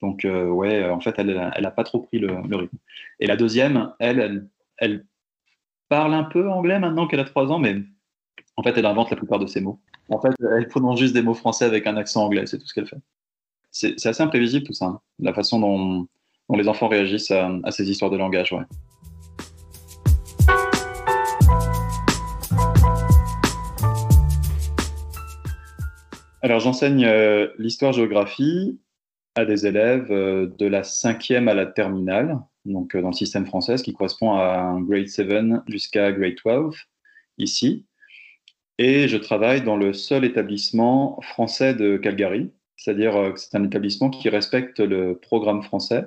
Donc, 0.02 0.24
ouais, 0.24 0.84
en 0.88 1.00
fait, 1.00 1.14
elle 1.18 1.34
n'a 1.34 1.70
pas 1.70 1.84
trop 1.84 2.00
pris 2.00 2.18
le, 2.18 2.56
rythme. 2.56 2.78
Et 3.20 3.26
la 3.26 3.36
deuxième, 3.36 3.92
elle, 4.00 4.20
elle, 4.20 4.48
elle 4.78 5.06
parle 5.88 6.14
un 6.14 6.24
peu 6.24 6.48
anglais 6.50 6.78
maintenant 6.78 7.06
qu'elle 7.06 7.20
a 7.20 7.24
trois 7.24 7.50
ans, 7.52 7.58
mais 7.58 7.76
en 8.56 8.62
fait, 8.62 8.76
elle 8.76 8.86
invente 8.86 9.10
la 9.10 9.16
plupart 9.16 9.38
de 9.38 9.46
ses 9.46 9.60
mots. 9.60 9.80
En 10.08 10.20
fait, 10.20 10.32
elle 10.56 10.68
prononce 10.68 10.98
juste 10.98 11.14
des 11.14 11.22
mots 11.22 11.34
français 11.34 11.64
avec 11.64 11.86
un 11.86 11.96
accent 11.96 12.24
anglais, 12.24 12.46
c'est 12.46 12.58
tout 12.58 12.66
ce 12.66 12.74
qu'elle 12.74 12.86
fait. 12.86 13.00
C'est 13.70 14.06
assez 14.06 14.22
imprévisible 14.22 14.64
tout 14.64 14.72
ça, 14.72 14.86
hein, 14.86 15.00
la 15.18 15.34
façon 15.34 15.60
dont, 15.60 16.08
les 16.54 16.68
enfants 16.68 16.88
réagissent 16.88 17.32
à, 17.32 17.50
ces 17.70 17.90
histoires 17.90 18.10
de 18.10 18.16
langage. 18.16 18.52
Ouais. 18.52 18.62
Alors, 26.42 26.60
j'enseigne 26.60 27.04
euh, 27.04 27.48
l'histoire-géographie 27.58 28.78
à 29.34 29.44
des 29.44 29.66
élèves 29.66 30.12
euh, 30.12 30.46
de 30.58 30.66
la 30.66 30.84
cinquième 30.84 31.48
à 31.48 31.54
la 31.54 31.66
terminale 31.66 32.38
donc 32.64 32.94
euh, 32.94 33.02
dans 33.02 33.08
le 33.08 33.14
système 33.14 33.46
français, 33.46 33.76
qui 33.76 33.92
correspond 33.92 34.32
à 34.34 34.58
un 34.58 34.80
grade 34.80 35.08
7 35.08 35.28
jusqu'à 35.68 36.12
grade 36.12 36.34
12 36.44 36.74
ici. 37.38 37.86
Et 38.78 39.08
je 39.08 39.16
travaille 39.16 39.62
dans 39.62 39.76
le 39.76 39.92
seul 39.92 40.24
établissement 40.24 41.20
français 41.22 41.74
de 41.74 41.96
Calgary, 41.96 42.50
c'est-à-dire 42.76 43.32
que 43.32 43.40
c'est 43.40 43.56
un 43.56 43.64
établissement 43.64 44.10
qui 44.10 44.28
respecte 44.28 44.80
le 44.80 45.18
programme 45.18 45.62
français 45.62 46.06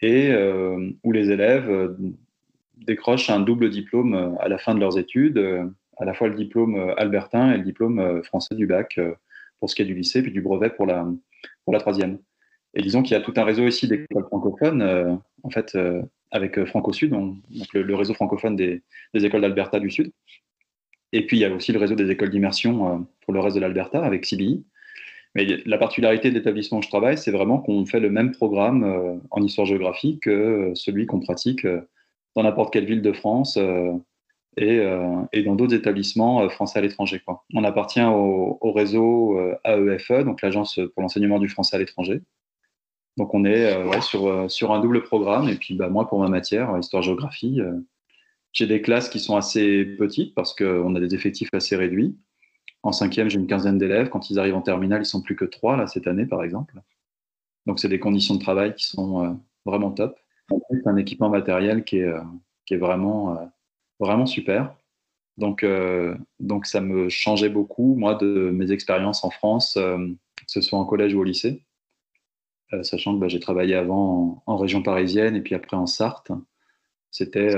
et 0.00 0.30
euh, 0.30 0.90
où 1.04 1.12
les 1.12 1.30
élèves 1.30 1.96
décrochent 2.76 3.30
un 3.30 3.40
double 3.40 3.70
diplôme 3.70 4.36
à 4.40 4.48
la 4.48 4.58
fin 4.58 4.74
de 4.74 4.80
leurs 4.80 4.98
études, 4.98 5.38
à 5.96 6.04
la 6.04 6.14
fois 6.14 6.28
le 6.28 6.34
diplôme 6.34 6.94
albertain 6.96 7.52
et 7.52 7.58
le 7.58 7.64
diplôme 7.64 8.22
français 8.24 8.54
du 8.54 8.66
bac 8.66 9.00
pour 9.58 9.70
ce 9.70 9.74
qui 9.74 9.82
est 9.82 9.86
du 9.86 9.94
lycée, 9.94 10.22
puis 10.22 10.32
du 10.32 10.42
brevet 10.42 10.70
pour 10.70 10.86
la, 10.86 11.06
pour 11.64 11.72
la 11.72 11.80
troisième. 11.80 12.18
Et 12.74 12.82
disons 12.82 13.02
qu'il 13.02 13.12
y 13.12 13.16
a 13.16 13.22
tout 13.22 13.32
un 13.36 13.44
réseau 13.44 13.66
ici 13.66 13.88
d'écoles 13.88 14.26
francophones, 14.26 15.18
en 15.42 15.50
fait, 15.50 15.76
avec 16.30 16.62
Franco 16.66 16.92
Sud, 16.92 17.10
donc 17.10 17.38
le, 17.72 17.94
réseau 17.94 18.12
francophone 18.12 18.56
des, 18.56 18.82
écoles 19.14 19.40
d'Alberta 19.40 19.80
du 19.80 19.90
Sud. 19.90 20.12
Et 21.12 21.24
puis 21.24 21.38
il 21.38 21.40
y 21.40 21.44
a 21.46 21.54
aussi 21.54 21.72
le 21.72 21.78
réseau 21.78 21.94
des 21.94 22.10
écoles 22.10 22.30
d'immersion 22.30 23.06
pour 23.22 23.32
le 23.32 23.40
reste 23.40 23.56
de 23.56 23.60
l'Alberta 23.60 24.04
avec 24.04 24.26
CBI. 24.26 24.66
Mais 25.36 25.46
la 25.66 25.76
particularité 25.76 26.30
de 26.30 26.34
l'établissement 26.34 26.78
où 26.78 26.82
je 26.82 26.88
travaille, 26.88 27.18
c'est 27.18 27.30
vraiment 27.30 27.58
qu'on 27.58 27.84
fait 27.84 28.00
le 28.00 28.08
même 28.08 28.32
programme 28.32 29.20
en 29.30 29.42
histoire-géographie 29.42 30.18
que 30.18 30.72
celui 30.74 31.04
qu'on 31.04 31.20
pratique 31.20 31.66
dans 32.34 32.42
n'importe 32.42 32.72
quelle 32.72 32.86
ville 32.86 33.02
de 33.02 33.12
France 33.12 33.58
euh, 34.58 35.22
et, 35.32 35.42
dans 35.42 35.54
d'autres 35.54 35.74
établissements 35.74 36.42
euh, 36.42 36.48
français 36.48 36.78
à 36.78 36.82
l'étranger. 36.82 37.22
On 37.52 37.64
appartient 37.64 38.02
au, 38.02 38.72
réseau 38.72 39.38
AEFE, 39.64 40.10
e, 40.10 40.22
donc 40.24 40.40
l'Agence 40.40 40.80
pour 40.94 41.02
l'enseignement 41.02 41.38
du 41.38 41.48
français 41.48 41.76
à 41.76 41.78
l'étranger. 41.78 42.22
Donc 43.18 43.34
on 43.34 43.44
est 43.44 43.74
euh, 43.74 44.00
sur, 44.00 44.50
sur 44.50 44.72
un 44.72 44.80
double 44.80 45.02
programme. 45.02 45.48
Et 45.48 45.56
puis 45.56 45.74
bah, 45.74 45.88
moi, 45.88 46.08
pour 46.08 46.20
ma 46.20 46.28
matière, 46.28 46.74
histoire-géographie, 46.78 47.60
j'ai 48.52 48.66
des 48.66 48.80
classes 48.80 49.10
qui 49.10 49.20
sont 49.20 49.36
assez 49.36 49.84
petites 49.84 50.34
parce 50.34 50.54
qu'on 50.54 50.94
a 50.94 51.00
des 51.00 51.14
effectifs 51.14 51.48
assez 51.52 51.76
réduits. 51.76 52.16
En 52.86 52.92
cinquième, 52.92 53.28
j'ai 53.28 53.38
une 53.38 53.46
quinzaine 53.46 53.78
d'élèves. 53.78 54.08
Quand 54.08 54.30
ils 54.30 54.38
arrivent 54.38 54.56
en 54.56 54.62
terminale, 54.62 55.02
ils 55.02 55.06
sont 55.06 55.22
plus 55.22 55.36
que 55.36 55.44
trois, 55.44 55.76
là, 55.76 55.86
cette 55.86 56.06
année, 56.06 56.26
par 56.26 56.42
exemple. 56.42 56.80
Donc, 57.66 57.80
c'est 57.80 57.88
des 57.88 57.98
conditions 57.98 58.34
de 58.34 58.40
travail 58.40 58.74
qui 58.74 58.86
sont 58.86 59.40
vraiment 59.64 59.90
top. 59.90 60.18
En 60.50 60.60
plus, 60.60 60.82
un 60.86 60.96
équipement 60.96 61.28
matériel 61.28 61.84
qui 61.84 61.98
est, 61.98 62.14
qui 62.64 62.74
est 62.74 62.78
vraiment 62.78 63.36
super. 64.26 64.74
Donc, 65.36 65.62
euh, 65.62 66.16
ça 66.64 66.80
me 66.80 67.08
changeait 67.08 67.48
beaucoup, 67.48 67.94
moi, 67.94 68.14
de 68.14 68.50
mes 68.50 68.72
expériences 68.72 69.22
en 69.24 69.30
France, 69.30 69.76
euh, 69.76 69.98
que 70.36 70.44
ce 70.46 70.60
soit 70.60 70.78
en 70.78 70.84
collège 70.84 71.14
ou 71.14 71.20
au 71.20 71.24
lycée. 71.24 71.62
Euh, 72.72 72.82
sachant 72.82 73.14
que 73.14 73.20
bah, 73.20 73.28
j'ai 73.28 73.40
travaillé 73.40 73.74
avant 73.74 74.42
en, 74.46 74.56
région 74.56 74.82
parisienne 74.82 75.36
et 75.36 75.40
puis 75.40 75.54
après 75.54 75.76
en 75.76 75.86
Sarthe. 75.86 76.32
C'était 77.10 77.54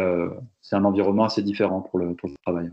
c'est 0.60 0.76
un 0.76 0.84
environnement 0.84 1.24
assez 1.24 1.42
différent 1.42 1.80
pour 1.80 1.98
le, 1.98 2.14
pour 2.14 2.28
le 2.28 2.34
travail. 2.44 2.70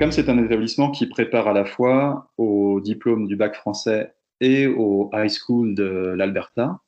Comme 0.00 0.12
c'est 0.12 0.30
un 0.30 0.42
établissement 0.42 0.90
qui 0.90 1.04
prépare 1.04 1.46
à 1.46 1.52
la 1.52 1.66
fois 1.66 2.30
au 2.38 2.80
diplôme 2.80 3.28
du 3.28 3.36
bac 3.36 3.54
français 3.54 4.14
et 4.40 4.66
au 4.66 5.10
high 5.12 5.28
school 5.28 5.74
de 5.74 6.14
l'Alberta, 6.16 6.80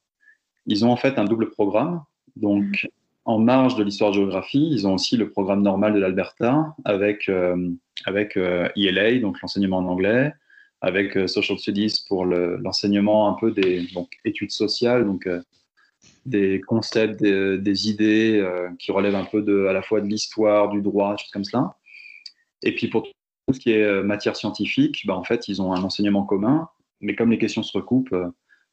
ils 0.64 0.86
ont 0.86 0.90
en 0.90 0.96
fait 0.96 1.18
un 1.18 1.26
double 1.26 1.50
programme. 1.50 2.02
Donc, 2.36 2.88
en 3.26 3.38
marge 3.38 3.76
de 3.76 3.84
l'histoire-géographie, 3.84 4.66
ils 4.72 4.86
ont 4.86 4.94
aussi 4.94 5.18
le 5.18 5.28
programme 5.28 5.60
normal 5.60 5.92
de 5.92 5.98
l'Alberta 5.98 6.74
avec, 6.86 7.28
euh, 7.28 7.68
avec 8.06 8.38
ELA, 8.38 9.02
euh, 9.02 9.18
e 9.18 9.20
donc 9.20 9.42
l'enseignement 9.42 9.76
en 9.76 9.88
anglais, 9.88 10.32
avec 10.80 11.14
euh, 11.18 11.26
Social 11.26 11.58
Studies 11.58 12.04
pour 12.08 12.24
l'enseignement 12.24 13.28
un 13.28 13.34
peu 13.34 13.50
des 13.50 13.86
études 14.24 14.52
sociales, 14.52 15.04
donc 15.04 15.28
des 16.24 16.62
concepts, 16.62 17.22
des, 17.22 17.90
idées 17.90 18.42
qui 18.78 18.90
relèvent 18.90 19.16
un 19.16 19.26
peu 19.26 19.42
de, 19.42 19.66
à 19.66 19.74
la 19.74 19.82
fois 19.82 20.00
de 20.00 20.06
l'histoire, 20.06 20.70
du 20.70 20.80
droit, 20.80 21.12
des 21.12 21.18
choses 21.18 21.30
comme 21.30 21.44
cela. 21.44 21.76
Et 22.62 22.74
puis 22.74 22.88
pour 22.88 23.02
tout 23.02 23.54
ce 23.54 23.60
qui 23.60 23.72
est 23.72 23.82
euh, 23.82 24.02
matière 24.02 24.36
scientifique, 24.36 25.04
bah, 25.06 25.16
en 25.16 25.24
fait, 25.24 25.48
ils 25.48 25.60
ont 25.60 25.72
un 25.72 25.82
enseignement 25.82 26.24
commun, 26.24 26.68
mais 27.00 27.14
comme 27.14 27.30
les 27.30 27.38
questions 27.38 27.62
se 27.62 27.76
recoupent, 27.76 28.10
il 28.12 28.16
euh, 28.16 28.28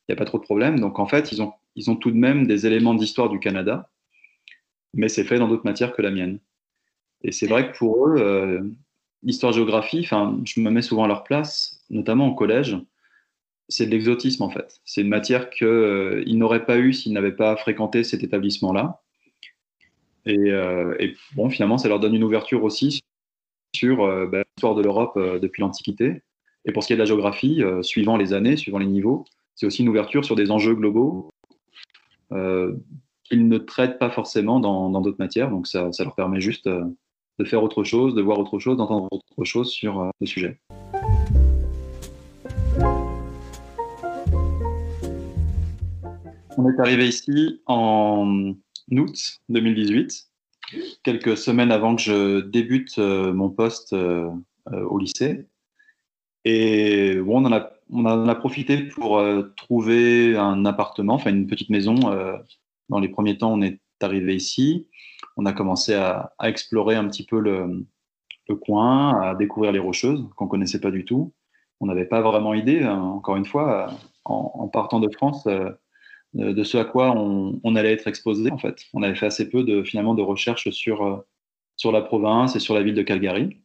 n'y 0.08 0.14
a 0.14 0.16
pas 0.16 0.26
trop 0.26 0.38
de 0.38 0.44
problème. 0.44 0.80
Donc 0.80 1.00
en 1.00 1.06
fait, 1.06 1.32
ils 1.32 1.42
ont, 1.42 1.54
ils 1.76 1.90
ont 1.90 1.96
tout 1.96 2.12
de 2.12 2.18
même 2.18 2.48
des 2.48 2.66
éléments 2.66 2.94
d'histoire 2.94 3.30
du 3.30 3.40
Canada, 3.40 3.90
mais 4.94 5.10
c'est 5.10 5.24
fait 5.24 5.40
dans 5.40 5.48
d'autres 5.48 5.66
matières 5.66 5.94
que 5.94 6.02
la 6.02 6.12
mienne. 6.12 6.40
Et 7.24 7.32
c'est 7.32 7.48
vrai 7.48 7.72
que 7.72 7.78
pour 7.78 8.08
eux, 8.08 8.16
euh, 8.20 8.62
l'histoire-géographie, 9.24 10.04
je 10.04 10.60
me 10.60 10.70
mets 10.70 10.82
souvent 10.82 11.04
à 11.04 11.08
leur 11.08 11.24
place, 11.24 11.84
notamment 11.90 12.28
au 12.28 12.36
collège, 12.36 12.78
c'est 13.68 13.86
de 13.86 13.92
l'exotisme 13.92 14.44
en 14.44 14.50
fait. 14.50 14.80
C'est 14.86 15.02
une 15.02 15.10
matière 15.10 15.50
qu'ils 15.50 16.38
n'auraient 16.38 16.66
pas 16.66 16.78
eu 16.78 16.94
s'ils 16.94 17.14
n'avaient 17.14 17.36
pas 17.36 17.56
fréquenté 17.58 18.04
cet 18.04 18.24
établissement-là. 18.24 19.02
Et, 20.26 21.16
bon, 21.36 21.50
finalement, 21.50 21.78
ça 21.78 21.88
leur 21.88 22.00
donne 22.00 22.14
une 22.16 22.24
ouverture 22.24 22.64
aussi 22.64 23.02
sur 23.76 24.04
euh, 24.04 24.28
bah, 24.28 24.44
l'histoire 24.56 24.76
de 24.76 24.82
l'Europe 24.82 25.14
euh, 25.18 25.40
depuis 25.40 25.62
l'Antiquité. 25.62 26.22
Et 26.66 26.72
pour 26.72 26.84
ce 26.84 26.88
qui 26.88 26.94
est 26.94 26.96
de 26.96 27.02
la 27.02 27.06
géographie, 27.06 27.64
euh, 27.64 27.82
suivant 27.82 28.18
les 28.18 28.34
années, 28.34 28.58
suivant 28.58 28.80
les 28.80 28.86
niveaux, 28.86 29.26
c'est 29.56 29.66
aussi 29.66 29.82
une 29.82 29.90
ouverture 29.90 30.26
sur 30.26 30.36
des 30.36 30.52
enjeux 30.52 30.76
globaux 30.76 31.30
qu'ils 33.24 33.48
ne 33.48 33.58
traitent 33.58 33.98
pas 34.00 34.10
forcément 34.10 34.60
dans 34.60 35.02
d'autres 35.02 35.18
matières. 35.20 35.50
Donc 35.50 35.68
ça, 35.68 35.92
ça, 35.92 36.04
leur 36.04 36.16
permet 36.16 36.40
juste 36.40 36.68
de 36.68 37.44
faire 37.44 37.64
autre 37.64 37.84
chose, 37.84 38.14
de 38.14 38.22
voir 38.22 38.40
autre 38.40 38.60
chose, 38.60 38.78
d'entendre 38.78 39.08
autre 39.12 39.46
chose 39.46 39.72
sur 39.72 40.12
le 40.20 40.28
sujet. 40.28 40.60
On 46.58 46.70
est 46.70 46.80
arrivé 46.80 47.08
ici 47.08 47.62
en 47.66 48.54
août 48.92 49.40
2018 49.50 50.29
quelques 51.04 51.38
semaines 51.38 51.72
avant 51.72 51.96
que 51.96 52.02
je 52.02 52.40
débute 52.42 52.98
euh, 53.00 53.34
mon 53.34 53.50
poste 53.50 53.94
euh, 53.94 54.30
euh, 54.72 54.84
au 54.86 54.98
lycée. 54.98 55.48
Et 56.46 57.20
on, 57.28 57.46
en 57.46 57.52
a, 58.28 58.36
profité 58.36 58.78
pour 58.84 59.22
trouver 59.58 60.38
un 60.38 60.66
appartement, 60.66 61.16
enfin 61.16 61.32
une 61.32 61.48
petite 61.48 61.70
maison. 61.70 61.96
dans 62.88 63.00
les 63.00 63.10
premiers 63.10 63.38
temps, 63.38 63.52
on 63.52 63.62
est 63.62 63.82
arrivé 64.02 64.36
ici. 64.36 64.88
On 65.36 65.46
a 65.46 65.52
commencé 65.52 65.96
à, 65.96 66.34
explorer 66.42 66.96
un 66.96 67.08
petit 67.10 67.26
peu 67.26 67.40
le, 67.40 67.86
coin, 68.62 69.22
à 69.22 69.36
découvrir 69.36 69.74
les 69.74 69.80
rocheuses 69.80 70.26
qu'on 70.38 70.46
ne 70.46 70.50
connaissait 70.50 70.80
pas 70.80 70.92
du 70.92 71.04
tout. 71.04 71.34
On 71.82 71.88
n'avait 71.88 72.06
pas 72.06 72.22
vraiment 72.22 72.54
idée, 72.54 72.84
hein, 72.84 73.02
encore 73.02 73.36
une 73.36 73.46
fois, 73.46 73.92
en 74.24 74.70
partant 74.70 75.02
de 75.02 75.10
France, 75.14 75.46
de 76.34 76.64
ce 76.64 76.78
à 76.78 76.86
quoi 76.86 77.12
on, 77.12 77.76
allait 77.76 77.94
être 77.94 78.08
exposé 78.08 78.52
en 78.52 78.58
fait. 78.58 78.84
On 78.94 79.04
avait 79.04 79.16
fait 79.16 79.26
assez 79.26 79.50
peu 79.50 79.64
de 79.64 79.84
finalement 79.84 80.14
de 80.14 80.22
recherches 80.22 80.70
sur 80.70 81.04
euh, 81.04 81.18
sur 81.76 81.92
la 81.92 82.02
province 82.02 82.56
et 82.56 82.60
sur 82.60 82.76
la 82.76 82.84
ville 82.84 82.94
de 82.94 83.02
Calgary. 83.02 83.62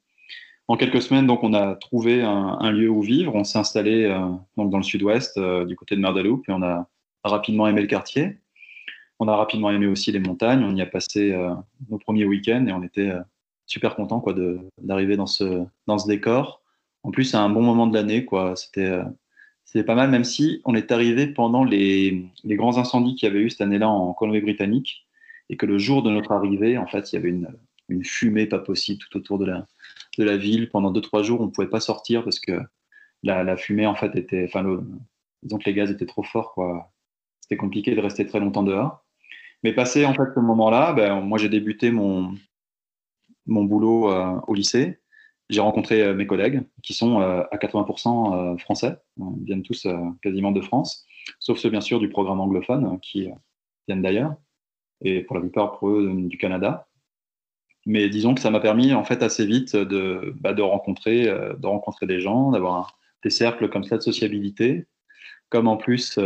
En 0.67 0.77
quelques 0.77 1.03
semaines, 1.03 1.27
donc, 1.27 1.43
on 1.43 1.53
a 1.53 1.75
trouvé 1.75 2.23
un, 2.23 2.71
lieu 2.71 2.89
où 2.89 3.03
vivre. 3.03 3.35
On 3.35 3.45
s'est 3.45 3.59
installé 3.59 4.05
euh, 4.05 4.19
donc 4.57 4.71
dans 4.71 4.79
le 4.79 4.83
sud-ouest, 4.83 5.37
euh, 5.37 5.67
du 5.67 5.77
côté 5.77 5.95
de 5.95 6.01
Merdaloup, 6.01 6.43
et 6.49 6.53
on 6.53 6.63
a 6.63 6.89
rapidement 7.23 7.67
aimé 7.67 7.83
le 7.83 7.87
quartier. 7.87 8.39
On 9.19 9.29
a 9.29 9.37
rapidement 9.37 9.71
aimé 9.71 9.87
aussi 9.87 10.11
les 10.11 10.21
montagnes. 10.21 10.65
On 10.65 10.75
y 10.75 10.81
a 10.81 10.87
passé 10.87 11.37
nos 11.89 11.99
premiers 11.99 12.25
week-ends 12.25 12.67
et 12.67 12.73
on 12.73 12.83
était 12.83 13.13
super 13.65 13.95
content 13.95 14.21
quoi 14.21 14.35
d'arriver 14.79 15.17
dans 15.17 15.27
ce 15.27 15.65
dans 15.87 15.99
ce 15.99 16.09
décor. 16.09 16.63
En 17.05 17.13
plus, 17.13 17.25
c'est 17.25 17.37
un 17.37 17.49
bon 17.49 17.63
moment 17.63 17.87
de 17.87 17.95
l'année 17.95 18.25
quoi. 18.25 18.57
C'était 18.57 19.01
c'était 19.65 19.85
pas 19.85 19.95
mal, 19.95 20.11
même 20.11 20.25
si 20.25 20.61
on 20.65 20.75
est 20.75 20.93
arrivé 20.93 21.27
pendant 21.27 21.65
les, 21.65 22.27
grands 22.45 22.79
incendies 22.79 23.15
qu'il 23.17 23.29
y 23.29 23.31
avait 23.31 23.41
eu 23.41 23.51
cette 23.51 23.63
année-là 23.63 23.89
en 23.89 24.13
Colombie-Britannique, 24.13 25.07
et 25.51 25.57
que 25.57 25.67
le 25.67 25.79
jour 25.79 26.03
de 26.03 26.11
notre 26.11 26.33
arrivée, 26.33 26.79
en 26.79 26.87
fait, 26.87 27.13
il 27.13 27.17
y 27.17 27.19
avait 27.19 27.31
une, 27.31 27.49
fumée 28.05 28.47
pas 28.47 28.59
possible 28.59 29.01
tout 29.01 29.19
autour 29.19 29.39
de 29.39 29.47
la, 29.47 30.37
ville. 30.37 30.71
Pendant 30.71 30.91
deux, 30.91 31.01
trois 31.01 31.23
jours, 31.23 31.41
on 31.41 31.47
ne 31.47 31.51
pouvait 31.51 31.69
pas 31.69 31.81
sortir 31.81 32.25
parce 32.25 32.41
que 32.41 32.61
la, 33.23 33.57
fumée, 33.57 33.87
en 33.87 33.95
fait, 33.95 34.15
était. 34.17 34.45
Enfin, 34.45 34.65
disons 35.43 35.59
que 35.59 35.65
les 35.65 35.75
gaz 35.75 35.91
étaient 35.91 36.07
trop 36.07 36.23
forts, 36.23 36.53
quoi. 36.55 36.93
C'était 37.41 37.57
compliqué 37.57 37.95
de 37.95 38.01
rester 38.01 38.27
très 38.27 38.41
longtemps 38.41 38.63
dehors. 38.63 39.05
Mais 39.63 39.73
passé, 39.75 40.07
en 40.07 40.15
fait, 40.15 40.33
ce 40.35 40.41
moment-là, 40.41 40.93
ben, 40.93 41.21
moi, 41.21 41.39
j'ai 41.39 41.49
débuté 41.49 41.91
mon, 41.91 42.35
mon 43.47 43.65
boulot 43.65 44.11
euh, 44.11 44.41
au 44.47 44.55
lycée 44.55 44.99
j'ai 45.51 45.61
rencontré 45.61 46.03
euh, 46.03 46.15
mes 46.15 46.27
collègues 46.27 46.63
qui 46.83 46.95
sont 46.95 47.21
euh, 47.21 47.43
à 47.51 47.57
80% 47.57 48.55
euh, 48.55 48.57
français, 48.59 48.97
ils 49.19 49.45
viennent 49.45 49.63
tous 49.63 49.87
quasiment 50.23 50.53
de 50.53 50.61
France, 50.61 51.07
sauf 51.39 51.59
ceux 51.59 51.71
bien 51.71 51.81
sûr 51.81 52.01
du 52.01 52.09
programme 52.09 52.41
anglophone 52.41 52.99
qui 53.01 53.29
viennent 53.87 54.03
d'ailleurs, 54.03 54.35
et 55.03 55.23
pour 55.23 55.37
la 55.37 55.43
plupart 55.43 55.79
pour 55.79 55.91
eux 55.91 56.13
du 56.15 56.39
Canada. 56.39 56.89
Mais 57.87 58.09
disons 58.09 58.35
que 58.35 58.41
ça 58.41 58.51
m'a 58.51 58.61
permis 58.61 58.95
en 58.95 59.05
fait 59.05 59.23
assez 59.23 59.45
vite 59.45 59.77
de, 59.77 60.35
bah, 60.41 60.55
de, 60.55 60.63
rencontrer, 60.63 61.27
de 61.27 61.67
rencontrer 61.67 62.07
des 62.07 62.19
gens, 62.19 62.51
d'avoir 62.51 62.99
des 63.23 63.29
cercles 63.29 63.69
comme 63.69 63.85
ça 63.85 63.99
de 63.99 64.03
sociabilité. 64.03 64.87
Comme 65.51 65.69
en 65.69 65.77
plus 65.77 66.19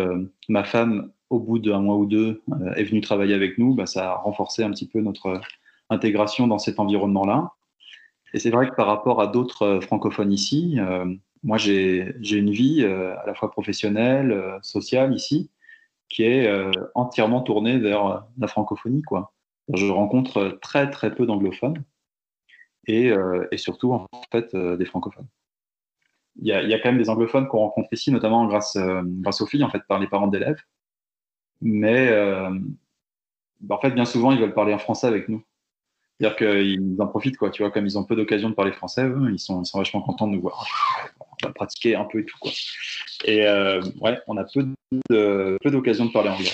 ma 0.49 0.63
femme, 0.63 1.11
au 1.31 1.41
bout 1.41 1.59
d'un 1.59 1.81
mois 1.81 1.97
ou 1.97 2.07
deux, 2.07 2.43
est 2.77 2.85
venue 2.85 3.01
travailler 3.01 3.35
avec 3.35 3.59
nous, 3.59 3.75
bah, 3.75 3.87
ça 3.87 4.13
a 4.13 4.15
renforcé 4.15 4.63
un 4.63 4.71
petit 4.71 4.87
peu 4.87 5.01
notre 5.01 5.41
intégration 5.91 6.47
dans 6.47 6.59
cet 6.59 6.79
environnement-là. 6.79 7.53
Et 8.35 8.39
c'est 8.39 8.51
vrai 8.51 8.69
que 8.69 8.75
par 8.75 8.87
rapport 8.87 9.21
à 9.21 9.27
d'autres 9.27 9.63
euh, 9.63 9.81
francophones 9.81 10.33
ici, 10.33 10.77
euh, 10.79 11.07
moi 11.43 11.57
j'ai 11.57 12.15
une 12.31 12.51
vie 12.51 12.83
euh, 12.83 13.17
à 13.19 13.27
la 13.27 13.35
fois 13.35 13.51
professionnelle, 13.51 14.59
sociale 14.63 15.15
ici, 15.15 15.51
qui 16.09 16.25
est 16.25 16.51
entièrement 16.95 17.43
tournée 17.43 17.79
vers 17.79 18.27
la 18.39 18.49
francophonie. 18.49 19.03
Quoi. 19.03 19.35
Je 19.73 19.87
rencontre 19.87 20.59
très 20.63 20.91
très 20.91 21.15
peu 21.15 21.27
d'anglophones 21.27 21.85
et, 22.87 23.13
et, 23.53 23.57
surtout 23.59 23.93
en 23.93 24.07
fait 24.33 24.57
des 24.57 24.87
francophones. 24.87 25.27
Il 26.41 26.49
y, 26.49 26.53
a, 26.53 26.63
il 26.63 26.71
y, 26.71 26.75
a, 26.75 26.79
quand 26.79 26.89
même 26.89 27.03
des 27.03 27.11
anglophones 27.11 27.47
qu'on 27.47 27.59
rencontre 27.59 27.93
ici, 27.93 28.11
notamment 28.11 28.47
grâce, 28.47 28.79
grâce 28.79 29.43
aux 29.43 29.47
filles, 29.47 29.65
en 29.65 29.71
fait, 29.71 29.83
par 29.87 29.99
les 29.99 30.07
parents 30.07 30.29
d'élèves. 30.29 30.63
Mais 31.61 32.11
en 33.69 33.79
fait, 33.81 33.91
bien 33.91 34.07
souvent, 34.07 34.33
ils 34.33 34.41
veulent 34.41 34.55
parler 34.55 34.73
en 34.73 34.79
français 34.79 35.07
avec 35.07 35.29
nous. 35.29 35.43
C'est-à-dire 36.19 36.37
qu'ils 36.37 36.97
en 37.01 37.07
profitent, 37.07 37.37
quoi. 37.37 37.51
Tu 37.51 37.63
vois, 37.63 37.71
comme 37.71 37.87
ils 37.87 37.97
ont 37.97 38.05
peu 38.05 38.17
d'occasion 38.17 38.51
de 38.51 38.55
parler 38.55 38.73
français, 38.73 39.05
eux, 39.05 39.31
ils 39.33 39.39
sont, 39.39 39.63
ils 39.63 39.67
sont 39.67 39.79
vachement 39.79 40.01
contents 40.01 40.27
de 40.27 40.33
nous 40.33 40.41
voir. 40.41 40.67
On 41.21 41.47
va 41.47 41.53
pratiquer 41.53 41.95
un 41.95 42.05
peu 42.05 42.21
et 42.21 42.25
tout, 42.25 42.37
quoi. 42.41 42.51
Et 43.25 43.47
euh, 43.47 43.81
ouais, 44.01 44.19
on 44.27 44.37
a 44.37 44.45
peu 44.45 44.67
de, 45.11 45.59
d'occasion 45.65 46.07
de 46.07 46.13
parler 46.13 46.31
anglais. 46.31 46.51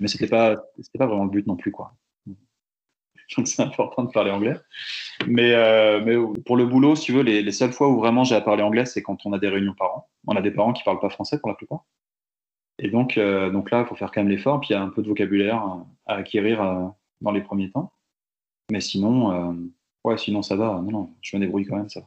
Mais 0.00 0.08
c'était 0.08 0.26
pas, 0.26 0.56
pas 0.98 1.06
vraiment 1.06 1.24
le 1.24 1.30
but 1.30 1.46
non 1.46 1.56
plus, 1.56 1.72
quoi. 1.72 1.94
Donc 3.36 3.46
c'est 3.46 3.62
important 3.62 4.04
de 4.04 4.10
parler 4.10 4.30
anglais. 4.30 4.56
Mais, 5.26 5.52
euh, 5.52 6.00
mais 6.04 6.16
pour 6.44 6.56
le 6.56 6.66
boulot, 6.66 6.96
si 6.96 7.06
tu 7.06 7.12
veux, 7.12 7.22
les, 7.22 7.42
les 7.42 7.52
seules 7.52 7.72
fois 7.72 7.88
où 7.88 7.98
vraiment 7.98 8.24
j'ai 8.24 8.34
à 8.34 8.40
parler 8.40 8.62
anglais, 8.62 8.86
c'est 8.86 9.02
quand 9.02 9.26
on 9.26 9.32
a 9.32 9.38
des 9.38 9.48
réunions 9.48 9.74
parents. 9.74 10.08
On 10.26 10.36
a 10.36 10.40
des 10.40 10.50
parents 10.50 10.72
qui 10.72 10.82
parlent 10.82 11.00
pas 11.00 11.10
français 11.10 11.38
pour 11.38 11.48
la 11.48 11.54
plupart. 11.54 11.84
Et 12.78 12.90
donc, 12.90 13.18
euh, 13.18 13.50
donc 13.50 13.70
là, 13.70 13.80
il 13.80 13.86
faut 13.86 13.96
faire 13.96 14.12
quand 14.12 14.20
même 14.20 14.30
l'effort. 14.30 14.60
Puis 14.60 14.70
il 14.70 14.72
y 14.74 14.76
a 14.76 14.82
un 14.82 14.88
peu 14.88 15.02
de 15.02 15.08
vocabulaire 15.08 15.62
à 16.06 16.14
acquérir 16.14 16.62
euh, 16.62 16.86
dans 17.20 17.32
les 17.32 17.42
premiers 17.42 17.70
temps. 17.70 17.92
Mais 18.70 18.82
sinon, 18.82 19.32
euh, 19.32 19.54
ouais, 20.04 20.18
sinon 20.18 20.42
ça 20.42 20.54
va. 20.54 20.82
Non, 20.84 20.90
non, 20.90 21.10
je 21.22 21.34
me 21.34 21.40
débrouille 21.40 21.64
quand 21.64 21.76
même, 21.76 21.88
ça. 21.88 22.06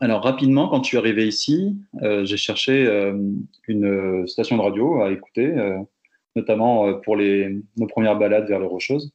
Alors 0.00 0.24
rapidement, 0.24 0.66
quand 0.68 0.82
je 0.82 0.88
suis 0.88 0.96
arrivé 0.96 1.28
ici, 1.28 1.76
euh, 2.02 2.24
j'ai 2.24 2.38
cherché 2.38 2.84
euh, 2.88 3.16
une 3.68 4.26
station 4.26 4.56
de 4.56 4.62
radio 4.62 5.00
à 5.00 5.12
écouter, 5.12 5.54
notamment 6.34 6.94
pour 6.94 7.14
les, 7.14 7.56
nos 7.76 7.86
premières 7.86 8.18
balades 8.18 8.48
vers 8.48 8.58
les 8.58 8.66
Rocheuses, 8.66 9.12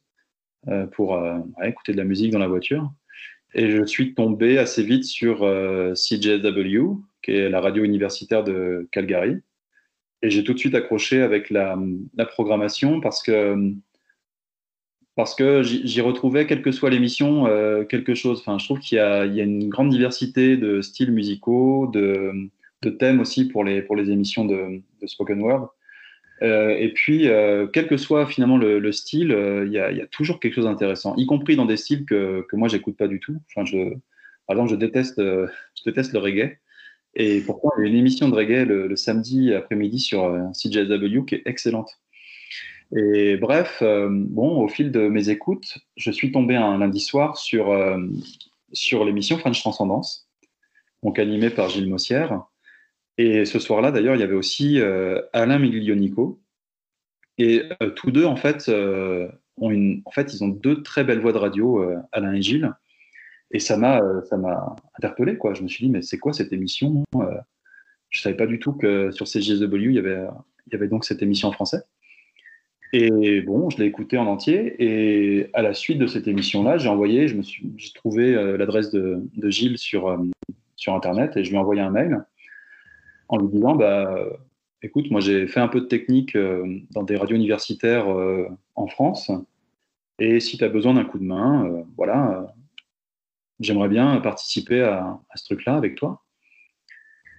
pour 0.92 1.22
écouter 1.62 1.92
de 1.92 1.98
la 1.98 2.04
musique 2.04 2.30
dans 2.30 2.38
la 2.38 2.48
voiture. 2.48 2.90
Et 3.52 3.70
je 3.70 3.84
suis 3.84 4.14
tombé 4.14 4.56
assez 4.56 4.82
vite 4.82 5.04
sur 5.04 5.40
CJW, 5.40 6.94
qui 7.22 7.32
est 7.32 7.50
la 7.50 7.60
radio 7.60 7.84
universitaire 7.84 8.44
de 8.44 8.88
Calgary. 8.92 9.42
Et 10.22 10.30
j'ai 10.30 10.44
tout 10.44 10.54
de 10.54 10.58
suite 10.58 10.74
accroché 10.74 11.22
avec 11.22 11.50
la, 11.50 11.78
programmation 12.28 13.00
parce 13.00 13.22
que 13.22 13.72
parce 15.14 15.34
que 15.34 15.62
j'y 15.62 16.02
retrouvais, 16.02 16.46
quelle 16.46 16.60
que 16.60 16.72
soit 16.72 16.90
l'émission, 16.90 17.46
euh, 17.46 17.84
quelque 17.84 18.14
chose. 18.14 18.40
Enfin, 18.40 18.58
je 18.58 18.66
trouve 18.66 18.80
qu'il 18.80 18.96
y, 18.96 19.00
a 19.00 19.24
une 19.24 19.70
grande 19.70 19.88
diversité 19.88 20.58
de 20.58 20.82
styles 20.82 21.10
musicaux, 21.10 21.90
de, 21.90 22.50
thèmes 22.98 23.20
aussi 23.20 23.48
pour 23.48 23.64
les, 23.64 23.82
pour 23.82 23.96
les 23.96 24.10
émissions 24.10 24.44
de, 24.44 24.82
spoken 25.06 25.40
word. 25.40 25.70
Euh, 26.42 26.70
et 26.70 26.92
puis, 26.92 27.28
euh, 27.28 27.66
quel 27.66 27.86
que 27.86 27.96
soit 27.96 28.26
finalement 28.26 28.58
le, 28.58 28.78
le 28.78 28.92
style, 28.92 29.32
euh, 29.32 29.64
il 29.66 29.72
y, 29.72 29.78
a, 29.78 30.06
toujours 30.06 30.38
quelque 30.38 30.54
chose 30.54 30.64
d'intéressant, 30.66 31.14
y 31.16 31.26
compris 31.26 31.56
dans 31.56 31.64
des 31.64 31.76
styles 31.76 32.04
que, 32.04 32.46
que 32.48 32.56
moi 32.56 32.68
j'écoute 32.68 32.96
pas 32.96 33.08
du 33.08 33.20
tout. 33.20 33.40
Enfin, 33.48 33.64
je, 33.64 33.94
par 34.46 34.56
exemple, 34.56 34.70
je 34.70 34.76
déteste, 34.76 35.18
je 35.18 35.82
déteste 35.84 36.12
le 36.12 36.18
reggae. 36.18 36.58
Et 37.16 37.40
pourtant, 37.40 37.70
il 37.78 37.82
y 37.82 37.86
a 37.86 37.90
une 37.90 37.96
émission 37.96 38.28
de 38.28 38.34
reggae 38.34 38.66
le, 38.66 38.94
samedi 38.94 39.54
après-midi 39.54 39.98
sur 39.98 40.30
CJSW 40.52 41.24
qui 41.26 41.36
est 41.36 41.42
excellente. 41.46 41.98
Et 42.94 43.36
bref, 43.36 43.78
euh, 43.82 44.08
bon, 44.10 44.62
au 44.62 44.68
fil 44.68 44.92
de 44.92 45.08
mes 45.08 45.28
écoutes, 45.28 45.78
je 45.96 46.10
suis 46.10 46.30
tombé 46.30 46.54
un 46.54 46.78
lundi 46.78 47.00
soir 47.00 47.36
sur, 47.36 47.72
euh, 47.72 47.98
sur 48.72 49.04
l'émission 49.04 49.38
French 49.38 49.60
Transcendance, 49.60 50.28
donc 51.02 51.18
animée 51.18 51.50
par 51.50 51.68
Gilles 51.68 51.88
Mossière. 51.88 52.44
Et 53.18 53.44
ce 53.44 53.58
soir-là, 53.58 53.90
d'ailleurs, 53.90 54.14
il 54.14 54.20
y 54.20 54.24
avait 54.24 54.34
aussi 54.34 54.80
euh, 54.80 55.20
Alain 55.32 55.58
Miglionico. 55.58 56.40
Et 57.38 57.64
euh, 57.82 57.90
tous 57.90 58.10
deux, 58.10 58.24
en 58.24 58.36
fait, 58.36 58.68
euh, 58.68 59.28
ont 59.58 60.00
en 60.04 60.10
fait, 60.10 60.32
ils 60.32 60.44
ont 60.44 60.48
deux 60.48 60.82
très 60.82 61.02
belles 61.02 61.20
voix 61.20 61.32
de 61.32 61.38
radio, 61.38 61.82
euh, 61.82 61.96
Alain 62.12 62.34
et 62.34 62.42
Gilles. 62.42 62.72
Et 63.52 63.60
ça 63.60 63.76
m'a, 63.76 64.00
ça 64.28 64.36
m'a 64.36 64.76
interpellé, 64.98 65.36
quoi. 65.36 65.54
Je 65.54 65.62
me 65.62 65.68
suis 65.68 65.86
dit, 65.86 65.90
mais 65.90 66.02
c'est 66.02 66.18
quoi 66.18 66.32
cette 66.32 66.52
émission 66.52 67.04
Je 68.10 68.20
savais 68.20 68.36
pas 68.36 68.46
du 68.46 68.58
tout 68.58 68.72
que 68.72 69.10
sur 69.10 69.28
CGSW, 69.28 69.76
il 69.76 69.94
y 69.94 69.98
avait, 69.98 70.24
il 70.66 70.72
y 70.72 70.76
avait 70.76 70.88
donc 70.88 71.04
cette 71.04 71.22
émission 71.22 71.48
en 71.48 71.52
français. 71.52 71.82
Et 72.92 73.40
bon, 73.42 73.68
je 73.70 73.78
l'ai 73.78 73.86
écouté 73.86 74.18
en 74.18 74.26
entier. 74.26 74.74
Et 74.78 75.50
à 75.52 75.62
la 75.62 75.74
suite 75.74 75.98
de 75.98 76.06
cette 76.06 76.28
émission-là, 76.28 76.78
j'ai 76.78 76.88
envoyé, 76.88 77.28
je 77.28 77.36
me 77.36 77.42
suis, 77.42 77.72
j'ai 77.76 77.92
trouvé 77.92 78.34
euh, 78.34 78.56
l'adresse 78.56 78.90
de, 78.90 79.20
Gilles 79.48 79.78
sur, 79.78 80.08
euh, 80.08 80.18
sur 80.76 80.94
Internet 80.94 81.36
et 81.36 81.44
je 81.44 81.50
lui 81.50 81.56
ai 81.56 81.60
envoyé 81.60 81.80
un 81.82 81.90
mail 81.90 82.24
en 83.28 83.38
lui 83.38 83.48
disant, 83.48 83.74
bah, 83.74 84.14
écoute, 84.82 85.10
moi 85.10 85.20
j'ai 85.20 85.46
fait 85.46 85.60
un 85.60 85.68
peu 85.68 85.80
de 85.80 85.86
technique 85.86 86.36
euh, 86.36 86.80
dans 86.92 87.02
des 87.02 87.16
radios 87.16 87.36
universitaires 87.36 88.10
euh, 88.12 88.48
en 88.74 88.86
France. 88.86 89.30
Et 90.18 90.40
si 90.40 90.56
tu 90.56 90.64
as 90.64 90.68
besoin 90.68 90.94
d'un 90.94 91.04
coup 91.04 91.18
de 91.18 91.24
main, 91.24 91.66
euh, 91.66 91.82
voilà, 91.96 92.54
j'aimerais 93.60 93.88
bien 93.88 94.20
participer 94.20 94.82
à, 94.82 95.20
ce 95.34 95.44
truc-là 95.44 95.76
avec 95.76 95.96
toi. 95.96 96.22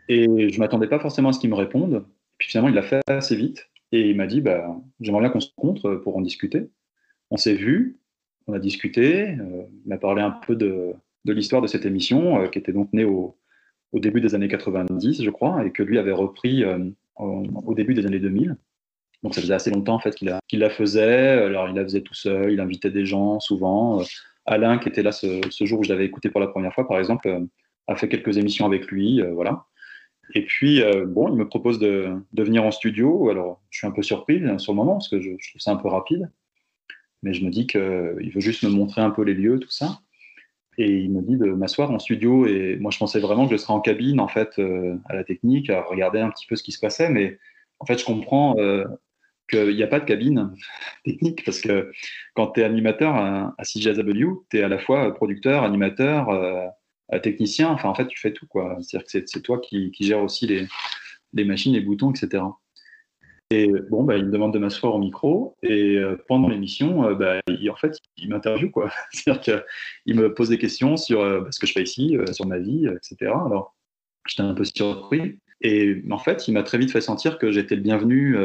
Et 0.09 0.49
je 0.49 0.59
m'attendais 0.59 0.87
pas 0.87 0.99
forcément 0.99 1.29
à 1.29 1.33
ce 1.33 1.39
qu'il 1.39 1.49
me 1.49 1.55
réponde. 1.55 2.05
Puis 2.37 2.49
finalement, 2.49 2.69
il 2.69 2.75
l'a 2.75 2.83
fait 2.83 3.01
assez 3.07 3.35
vite. 3.35 3.69
Et 3.91 4.09
il 4.09 4.17
m'a 4.17 4.27
dit, 4.27 4.41
bah, 4.41 4.65
j'aimerais 4.99 5.21
bien 5.21 5.29
qu'on 5.29 5.39
se 5.39 5.49
rencontre 5.57 5.95
pour 5.95 6.17
en 6.17 6.21
discuter. 6.21 6.69
On 7.29 7.37
s'est 7.37 7.55
vu, 7.55 7.99
on 8.47 8.53
a 8.53 8.59
discuté, 8.59 9.29
euh, 9.29 9.63
il 9.85 9.89
m'a 9.89 9.97
parlé 9.97 10.21
un 10.21 10.31
peu 10.31 10.55
de, 10.55 10.93
l'histoire 11.25 11.61
de 11.61 11.67
cette 11.67 11.85
émission, 11.85 12.41
euh, 12.41 12.47
qui 12.47 12.59
était 12.59 12.71
donc 12.71 12.91
née 12.93 13.03
au, 13.03 13.37
début 13.93 14.21
des 14.21 14.35
années 14.35 14.47
90, 14.47 15.23
je 15.23 15.29
crois, 15.29 15.65
et 15.65 15.71
que 15.71 15.81
lui 15.81 15.97
avait 15.97 16.11
repris 16.11 16.63
euh, 16.63 16.77
au, 17.15 17.73
début 17.73 17.93
des 17.93 18.05
années 18.05 18.19
2000. 18.19 18.55
Donc 19.23 19.33
ça 19.33 19.41
faisait 19.41 19.55
assez 19.55 19.71
longtemps 19.71 19.95
en 19.95 19.99
fait 19.99 20.13
qu'il 20.13 20.31
qu 20.47 20.57
la 20.57 20.69
faisait. 20.69 21.31
Alors 21.43 21.67
il 21.67 21.75
la 21.75 21.83
faisait 21.83 22.01
tout 22.01 22.13
seul, 22.13 22.51
il 22.51 22.59
invitait 22.59 22.91
des 22.91 23.05
gens 23.05 23.39
souvent. 23.39 24.03
Alain, 24.47 24.77
qui 24.79 24.89
était 24.89 25.03
là 25.03 25.11
ce, 25.11 25.41
jour 25.61 25.79
où 25.79 25.83
je 25.83 25.89
l'avais 25.89 26.05
écouté 26.05 26.29
pour 26.29 26.41
la 26.41 26.47
première 26.47 26.73
fois, 26.73 26.87
par 26.87 26.97
exemple, 26.97 27.45
a 27.87 27.95
fait 27.95 28.09
quelques 28.09 28.37
émissions 28.37 28.65
avec 28.65 28.87
lui, 28.87 29.21
voilà. 29.33 29.67
Et 30.33 30.43
puis, 30.43 30.81
euh, 30.81 31.05
bon, 31.05 31.29
il 31.29 31.35
me 31.35 31.47
propose 31.47 31.79
de, 31.79 32.21
venir 32.33 32.63
en 32.63 32.71
studio. 32.71 33.29
Alors, 33.29 33.61
je 33.69 33.79
suis 33.79 33.87
un 33.87 33.91
peu 33.91 34.03
surpris 34.03 34.43
hein, 34.43 34.57
sur 34.57 34.73
le 34.73 34.77
moment 34.77 34.93
parce 34.93 35.09
que 35.09 35.21
je, 35.21 35.29
trouve 35.29 35.61
ça 35.61 35.71
un 35.71 35.77
peu 35.77 35.87
rapide. 35.87 36.29
Mais 37.23 37.33
je 37.33 37.43
me 37.43 37.49
dis 37.49 37.65
qu'il 37.65 37.81
veut 38.33 38.39
juste 38.39 38.63
me 38.63 38.69
montrer 38.69 39.01
un 39.01 39.09
peu 39.09 39.23
les 39.23 39.33
lieux, 39.33 39.59
tout 39.59 39.71
ça. 39.71 40.01
Et 40.77 40.99
il 40.99 41.11
me 41.11 41.21
dit 41.21 41.37
de 41.37 41.45
m'asseoir 41.45 41.91
en 41.91 41.99
studio. 41.99 42.45
Et 42.45 42.77
moi, 42.77 42.91
je 42.91 42.97
pensais 42.97 43.19
vraiment 43.19 43.47
que 43.47 43.55
je 43.55 43.57
serais 43.57 43.73
en 43.73 43.81
cabine, 43.81 44.19
en 44.19 44.27
fait, 44.27 44.59
euh, 44.59 44.97
à 45.05 45.15
la 45.15 45.23
technique, 45.23 45.69
à 45.69 45.81
regarder 45.81 46.19
un 46.19 46.29
petit 46.29 46.45
peu 46.45 46.55
ce 46.55 46.63
qui 46.63 46.71
se 46.71 46.79
passait. 46.79 47.09
Mais 47.09 47.39
en 47.79 47.85
fait, 47.85 47.97
je 47.97 48.05
comprends 48.05 48.55
euh, 48.59 48.83
qu'il 49.49 49.75
n'y 49.75 49.83
a 49.83 49.87
pas 49.87 49.99
de 49.99 50.05
cabine 50.05 50.53
technique 51.05 51.43
parce 51.45 51.61
que 51.61 51.91
quand 52.35 52.47
tu 52.47 52.61
es 52.61 52.63
animateur 52.63 53.15
à, 53.15 53.55
CJSW, 53.63 54.45
tu 54.49 54.57
es 54.57 54.63
à 54.63 54.67
la 54.67 54.79
fois 54.79 55.13
producteur, 55.13 55.63
animateur, 55.63 56.29
euh, 56.29 56.67
technicien. 57.19 57.69
Enfin, 57.69 57.89
en 57.89 57.95
fait, 57.95 58.07
tu 58.07 58.19
fais 58.19 58.33
tout, 58.33 58.47
quoi. 58.47 58.77
C'est-à-dire 58.81 59.07
que 59.07 59.25
c'est 59.25 59.41
toi 59.41 59.59
qui, 59.59 59.91
qui 59.91 60.03
gères 60.05 60.21
aussi 60.21 60.47
les, 61.33 61.45
machines, 61.45 61.73
les 61.73 61.81
boutons, 61.81 62.11
etc. 62.11 62.43
Et 63.49 63.71
bon, 63.89 64.03
bah, 64.03 64.17
il 64.17 64.25
me 64.25 64.31
demande 64.31 64.53
de 64.53 64.59
m'asseoir 64.59 64.93
au 64.95 64.99
micro. 64.99 65.55
Et 65.63 65.95
euh, 65.95 66.17
pendant 66.27 66.49
l'émission, 66.49 67.05
euh, 67.05 67.15
bah, 67.15 67.39
en 67.47 67.75
fait, 67.75 67.97
il 68.17 68.29
m'interviewe, 68.29 68.69
quoi. 68.71 68.91
C'est-à-dire 69.11 69.63
qu'il 70.05 70.15
me 70.15 70.33
pose 70.33 70.49
des 70.49 70.57
questions 70.57 70.97
sur 70.97 71.21
euh, 71.21 71.45
ce 71.51 71.59
que 71.59 71.67
je 71.67 71.73
fais 71.73 71.83
ici, 71.83 72.17
sur 72.33 72.45
ma 72.45 72.59
vie, 72.59 72.87
etc. 72.87 73.31
Alors, 73.31 73.75
j'étais 74.27 74.43
un 74.43 74.53
peu 74.53 74.65
surpris. 74.65 75.39
Et 75.61 76.03
en 76.11 76.19
fait, 76.19 76.47
il 76.47 76.53
m'a 76.53 76.63
très 76.63 76.77
vite 76.77 76.91
fait 76.91 77.01
sentir 77.01 77.39
que 77.39 77.51
j'étais 77.51 77.75
le 77.75 77.81
bienvenu 77.81 78.37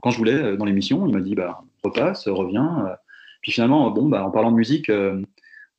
quand 0.00 0.10
je 0.10 0.18
voulais 0.18 0.56
dans 0.56 0.64
l'émission. 0.64 1.06
Il 1.06 1.14
m'a 1.14 1.20
dit, 1.20 1.34
bah, 1.34 1.62
repasse, 1.82 2.28
reviens. 2.28 2.96
Puis 3.40 3.52
finalement, 3.52 3.90
bon, 3.90 4.08
bah, 4.08 4.24
en 4.24 4.30
parlant 4.30 4.50
de 4.50 4.56
musique, 4.56 4.90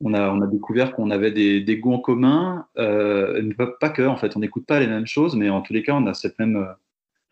on 0.01 0.13
a, 0.13 0.29
on 0.29 0.41
a 0.41 0.47
découvert 0.47 0.93
qu'on 0.93 1.09
avait 1.11 1.31
des, 1.31 1.77
goûts 1.77 1.93
en 1.93 1.99
commun, 1.99 2.67
euh, 2.77 3.53
pas 3.79 3.89
que, 3.89 4.01
en 4.01 4.17
fait, 4.17 4.35
on 4.35 4.39
n'écoute 4.39 4.65
pas 4.65 4.79
les 4.79 4.87
mêmes 4.87 5.07
choses, 5.07 5.35
mais 5.35 5.49
en 5.49 5.61
tous 5.61 5.73
les 5.73 5.83
cas, 5.83 5.95
on 5.95 6.05
a 6.07 6.13
cette 6.13 6.37
même, 6.39 6.67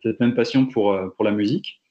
cette 0.04 0.20
même 0.20 0.34
passion 0.34 0.66
pour, 0.66 0.98
pour 1.16 1.26
la 1.26 1.32
musique. 1.32 1.82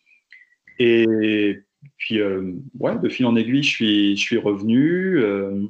Et 0.79 1.61
puis, 1.97 2.21
euh, 2.21 2.53
ouais, 2.79 2.99
de 2.99 3.09
fil 3.09 3.27
en 3.27 3.37
aiguille, 3.37 3.63
je 3.63 3.71
suis, 3.71 4.17
je 4.17 4.21
suis 4.21 4.39
revenu, 4.39 5.19
euh, 5.19 5.67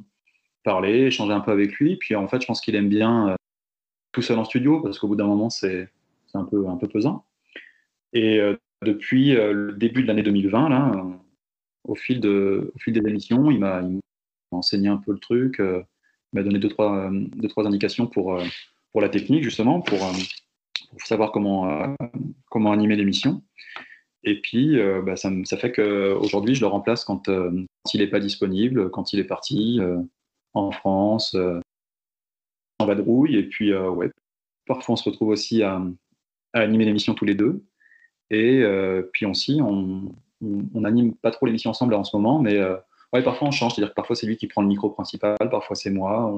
parler, 0.63 1.07
échanger 1.07 1.33
un 1.33 1.39
peu 1.39 1.51
avec 1.51 1.73
lui. 1.73 1.97
Puis, 1.97 2.15
en 2.15 2.27
fait, 2.27 2.41
je 2.41 2.47
pense 2.47 2.61
qu'il 2.61 2.75
aime 2.75 2.89
bien 2.89 3.29
euh, 3.29 3.35
tout 4.11 4.21
seul 4.21 4.39
en 4.39 4.45
studio, 4.45 4.81
parce 4.81 4.99
qu'au 4.99 5.07
bout 5.07 5.15
d'un 5.15 5.27
moment, 5.27 5.49
c'est 5.49 5.89
un 6.33 6.45
peu, 6.45 6.67
un 6.67 6.77
peu 6.77 6.87
pesant. 6.87 7.25
Et 8.13 8.39
euh, 8.39 8.55
depuis 8.83 9.35
euh, 9.35 9.53
le 9.53 9.73
début 9.73 10.03
de 10.03 10.07
l'année 10.07 10.23
2020, 10.23 10.69
là, 10.69 10.91
au 11.83 11.95
fil, 11.95 12.19
de, 12.19 12.71
au 12.75 12.79
fil 12.79 12.93
des 12.93 13.07
émissions, 13.07 13.51
il 13.51 13.59
m'a 13.59 13.83
enseigné 14.51 14.87
un 14.87 14.97
peu 14.97 15.11
le 15.11 15.19
truc, 15.19 15.59
euh, 15.59 15.81
m'a 16.33 16.43
donné 16.43 16.59
deux 16.59 16.69
trois, 16.69 17.07
euh, 17.07 17.25
deux, 17.35 17.47
trois 17.47 17.65
indications 17.65 18.07
pour, 18.07 18.35
euh, 18.35 18.43
pour 18.91 19.01
la 19.01 19.09
technique, 19.09 19.43
justement, 19.43 19.81
pour, 19.81 19.99
savoir 20.97 21.31
comment, 21.31 21.95
comment 22.49 22.73
animer 22.73 22.97
l'émission. 22.97 23.41
Et 24.23 24.41
puis, 24.41 24.77
bah, 25.05 25.15
ça, 25.15 25.31
fait 25.57 25.71
qu'aujourd'hui, 25.71 26.53
je 26.53 26.61
le 26.61 26.67
remplace 26.67 27.05
quand, 27.05 27.27
quand 27.27 27.93
il 27.93 28.01
n'est 28.01 28.09
pas 28.09 28.19
disponible, 28.19 28.91
quand 28.91 29.13
il 29.13 29.19
est 29.19 29.25
parti 29.25 29.79
en 30.53 30.71
France, 30.71 31.33
en 32.79 32.85
vadrouille. 32.85 33.37
Et 33.37 33.43
puis, 33.43 33.73
ouais, 33.73 34.11
parfois, 34.65 34.93
on 34.93 34.95
se 34.97 35.09
retrouve 35.09 35.29
aussi 35.29 35.63
à 35.63 35.81
animer 36.51 36.83
l'émission 36.83 37.13
tous 37.13 37.25
les 37.25 37.35
deux. 37.35 37.63
Et 38.31 38.63
puis 39.13 39.25
aussi, 39.25 39.59
on, 39.61 40.11
on, 40.41 41.11
pas 41.21 41.31
trop 41.31 41.45
l'émission 41.45 41.69
ensemble 41.69 41.93
en 41.93 42.03
ce 42.03 42.15
moment, 42.15 42.39
mais 42.39 42.59
Ouais, 43.13 43.23
parfois 43.23 43.49
on 43.49 43.51
change, 43.51 43.73
c'est-à-dire 43.73 43.89
que 43.89 43.95
parfois 43.95 44.15
c'est 44.15 44.25
lui 44.25 44.37
qui 44.37 44.47
prend 44.47 44.61
le 44.61 44.69
micro 44.69 44.89
principal, 44.89 45.35
parfois 45.49 45.75
c'est 45.75 45.89
moi. 45.89 46.33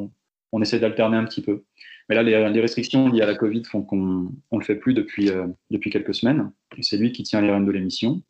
On, 0.52 0.62
essaie 0.62 0.80
d'alterner 0.80 1.18
un 1.18 1.26
petit 1.26 1.42
peu. 1.42 1.64
Mais 2.10 2.16
là, 2.16 2.22
les, 2.22 2.62
restrictions 2.62 3.10
liées 3.10 3.22
à 3.22 3.26
la 3.26 3.36
Covid 3.36 3.64
font 3.64 3.82
qu'on 3.82 3.98
ne 3.98 4.60
le 4.60 4.64
fait 4.64 4.76
plus 4.76 4.94
depuis, 4.94 5.32
depuis 5.72 5.90
quelques 5.90 6.14
semaines. 6.14 6.52
C'est 6.82 6.98
lui 6.98 7.12
qui 7.12 7.24
tient 7.24 7.42
les 7.42 7.52
rênes 7.52 7.66
de 7.66 7.72
l'émission. 7.72 8.22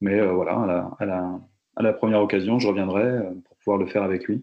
Mais 0.00 0.20
voilà, 0.20 0.52
à 0.98 1.04
la, 1.04 1.40
à 1.76 1.82
la, 1.82 1.92
première 1.92 2.22
occasion, 2.22 2.58
je 2.58 2.66
reviendrai 2.66 3.18
pour 3.44 3.56
pouvoir 3.58 3.78
le 3.78 3.86
faire 3.86 4.02
avec 4.02 4.24
lui. 4.24 4.42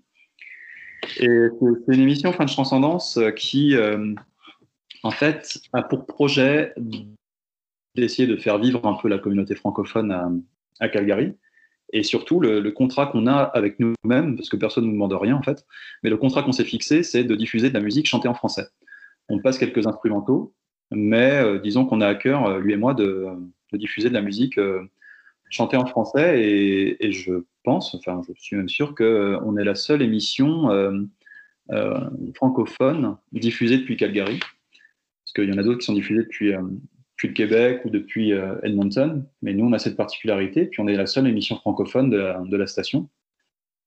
Et 1.20 1.28
c'est 1.28 1.96
une 1.96 2.02
émission 2.02 2.32
de 2.32 2.36
transcendance 2.36 3.20
qui, 3.36 3.76
en 5.02 5.12
fait, 5.12 5.60
a 5.74 5.82
pour 5.82 6.06
projet 6.06 6.74
d'essayer 8.02 8.28
de 8.28 8.36
faire 8.36 8.58
vivre 8.58 8.86
un 8.86 8.96
peu 8.96 9.08
la 9.08 9.18
communauté 9.18 9.56
francophone 9.56 10.44
à, 10.80 10.90
Calgary. 10.90 11.34
Et 11.94 12.04
surtout, 12.04 12.40
le, 12.40 12.70
contrat 12.72 13.08
qu'on 13.08 13.28
a 13.28 13.38
avec 13.38 13.80
nous-mêmes, 13.80 14.36
parce 14.36 14.50
que 14.50 14.58
personne 14.58 14.84
ne 14.84 14.90
nous 14.90 14.94
demande 14.94 15.14
rien 15.14 15.36
en 15.36 15.42
fait, 15.42 15.66
mais 16.04 16.10
le 16.10 16.18
contrat 16.18 16.44
qu'on 16.44 16.52
s'est 16.52 16.66
fixé, 16.66 17.04
c'est 17.04 17.24
de 17.24 17.36
diffuser 17.36 17.70
de 17.70 17.74
la 17.74 17.80
musique 17.80 18.08
chantée 18.08 18.28
en 18.28 18.34
français. 18.34 18.68
On 19.30 19.40
passe 19.40 19.58
quelques 19.58 19.88
instrumentaux, 19.88 20.54
mais 20.92 21.42
euh, 21.42 21.60
disons 21.60 21.86
qu'on 21.86 22.02
a 22.02 22.08
à 22.08 22.16
cœur, 22.16 22.46
euh, 22.46 22.60
lui 22.60 22.74
et 22.74 22.78
moi, 22.78 22.94
de, 22.94 23.28
diffuser 23.74 24.10
de 24.10 24.14
la 24.14 24.22
musique 24.22 24.58
euh, 24.58 24.84
chantée 25.50 25.78
en 25.78 25.86
français. 25.86 26.42
Et, 26.42 27.12
je 27.12 27.44
pense, 27.64 27.96
enfin, 27.96 28.22
je 28.28 28.42
suis 28.42 28.56
même 28.56 28.70
sûr 28.70 28.96
qu'on 28.96 29.58
est 29.58 29.64
la 29.64 29.76
seule 29.76 30.02
émission 30.02 30.70
francophone 32.36 33.18
diffusée 33.34 33.78
depuis 33.78 33.98
Calgary. 33.98 34.40
Parce 34.40 35.34
qu'il 35.36 35.54
y 35.54 35.54
en 35.54 35.58
a 35.58 35.64
d'autres 35.64 35.80
qui 35.80 35.86
sont 35.86 35.94
diffusées 35.94 36.24
depuis, 36.24 36.54
depuis 37.18 37.30
le 37.30 37.34
Québec 37.34 37.82
ou 37.84 37.90
depuis 37.90 38.32
euh, 38.32 38.60
Edmonton, 38.62 39.26
mais 39.42 39.54
nous, 39.54 39.66
on 39.66 39.74
a 39.74 39.80
cette 39.80 39.98
particularité, 39.98 40.66
puis 40.66 40.82
on 40.82 40.88
est 40.88 40.96
la 40.96 41.08
seule 41.08 41.28
émission 41.28 41.56
francophone 41.56 42.12
de 42.12 42.58
la, 42.58 42.68
station. 42.68 43.10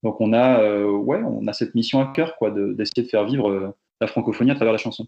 Donc 0.02 0.20
on 0.20 0.32
a, 0.32 0.60
euh, 0.60 0.90
ouais, 0.90 1.22
on 1.22 1.46
a 1.46 1.52
cette 1.52 1.76
mission 1.76 2.00
à 2.00 2.12
cœur, 2.12 2.36
quoi, 2.36 2.50
d'essayer 2.50 3.04
de, 3.04 3.08
faire 3.08 3.24
vivre 3.24 3.48
euh, 3.48 3.68
la 4.00 4.08
francophonie 4.08 4.50
à 4.50 4.56
travers 4.56 4.72
la 4.72 4.78
chanson. 4.78 5.06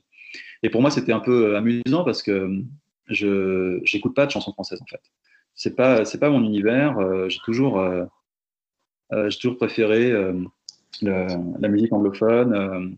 Et 0.62 0.70
pour 0.70 0.82
moi, 0.82 0.92
c'était 0.92 1.12
un 1.12 1.18
peu 1.18 1.56
amusant 1.56 2.04
parce 2.04 2.22
que 2.22 2.62
je 3.08 3.80
n'écoute 3.92 4.14
pas 4.14 4.26
de 4.26 4.30
chansons 4.30 4.52
françaises, 4.52 4.80
en 4.80 4.87
fait. 4.87 5.00
C'est 5.56 5.74
pas, 5.74 6.04
pas 6.04 6.30
mon 6.30 6.44
univers. 6.44 6.96
j'ai 7.28 7.40
toujours, 7.44 7.85
j'ai 9.11 9.38
toujours 9.38 9.56
préféré 9.58 10.12
la 11.02 11.68
musique 11.68 11.92
anglophone. 11.92 12.96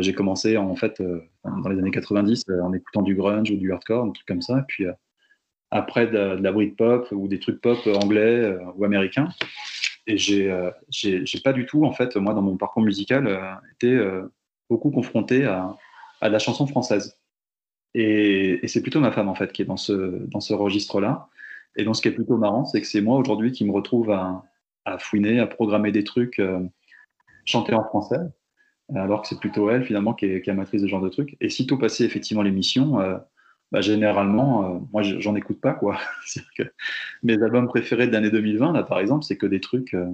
J'ai 0.00 0.12
commencé 0.12 0.56
en 0.56 0.74
fait 0.74 1.00
dans 1.44 1.68
les 1.68 1.78
années 1.78 1.90
90 1.90 2.44
euh, 2.48 2.60
en 2.62 2.72
écoutant 2.72 3.02
du 3.02 3.14
grunge 3.14 3.50
ou 3.50 3.56
du 3.56 3.72
hardcore, 3.72 4.04
un 4.04 4.10
truc 4.10 4.26
comme 4.26 4.42
ça. 4.42 4.64
Puis 4.68 4.86
après 5.70 6.06
de, 6.06 6.18
la 6.18 6.52
Britpop 6.52 7.08
ou 7.12 7.28
des 7.28 7.38
trucs 7.38 7.60
pop 7.60 7.78
anglais 7.86 8.56
ou 8.76 8.84
américains. 8.84 9.28
Et 10.06 10.18
j'ai 10.18 10.54
j'ai 10.90 11.40
pas 11.42 11.52
du 11.52 11.66
tout, 11.66 11.84
en 11.84 11.92
fait, 11.92 12.16
moi, 12.16 12.34
dans 12.34 12.42
mon 12.42 12.56
parcours 12.56 12.82
musical, 12.82 13.58
été 13.72 13.98
beaucoup 14.68 14.90
confronté 14.90 15.46
à, 15.46 15.74
à, 16.20 16.28
la 16.28 16.38
chanson 16.38 16.66
française. 16.66 17.18
Et, 17.94 18.64
et 18.64 18.68
c'est 18.68 18.82
plutôt 18.82 19.00
ma 19.00 19.12
femme, 19.12 19.28
en 19.28 19.34
fait, 19.34 19.52
qui 19.52 19.62
est 19.62 19.64
dans 19.64 19.78
ce, 19.78 20.26
dans 20.26 20.40
ce 20.40 20.52
registre-là. 20.52 21.28
Et 21.76 21.84
donc, 21.84 21.96
ce 21.96 22.02
qui 22.02 22.08
est 22.08 22.12
plutôt 22.12 22.36
marrant, 22.36 22.66
c'est 22.66 22.80
que 22.82 22.86
c'est 22.86 23.00
moi 23.00 23.16
aujourd'hui 23.16 23.50
qui 23.52 23.64
me 23.64 23.72
retrouve 23.72 24.10
à, 24.10 24.44
à, 24.84 24.98
fouiner, 24.98 25.40
à 25.40 25.46
programmer 25.46 25.90
des 25.90 26.04
trucs 26.04 26.40
chantés 27.46 27.74
en 27.74 27.84
français 27.84 28.20
alors 28.94 29.22
que 29.22 29.28
c'est 29.28 29.40
plutôt 29.40 29.70
elle 29.70 29.84
finalement 29.84 30.14
qui 30.14 30.26
est, 30.26 30.42
qui 30.42 30.50
de 30.50 30.64
ce 30.64 30.86
genre 30.86 31.00
de 31.00 31.08
trucs. 31.08 31.36
Et 31.40 31.48
sitôt 31.48 31.78
passé 31.78 32.04
effectivement 32.04 32.42
l'émission, 32.42 33.00
euh, 33.00 33.16
bah, 33.72 33.80
généralement, 33.80 34.76
euh, 34.76 34.78
moi 34.92 35.02
j'en 35.02 35.34
écoute 35.34 35.60
pas 35.60 35.72
quoi. 35.74 35.98
mes 37.22 37.42
albums 37.42 37.66
préférés 37.66 38.06
de 38.06 38.12
l'année 38.12 38.30
2020 38.30 38.72
là 38.72 38.82
par 38.82 39.00
exemple, 39.00 39.24
c'est 39.24 39.36
que 39.36 39.46
des 39.46 39.60
trucs 39.60 39.94
euh, 39.94 40.06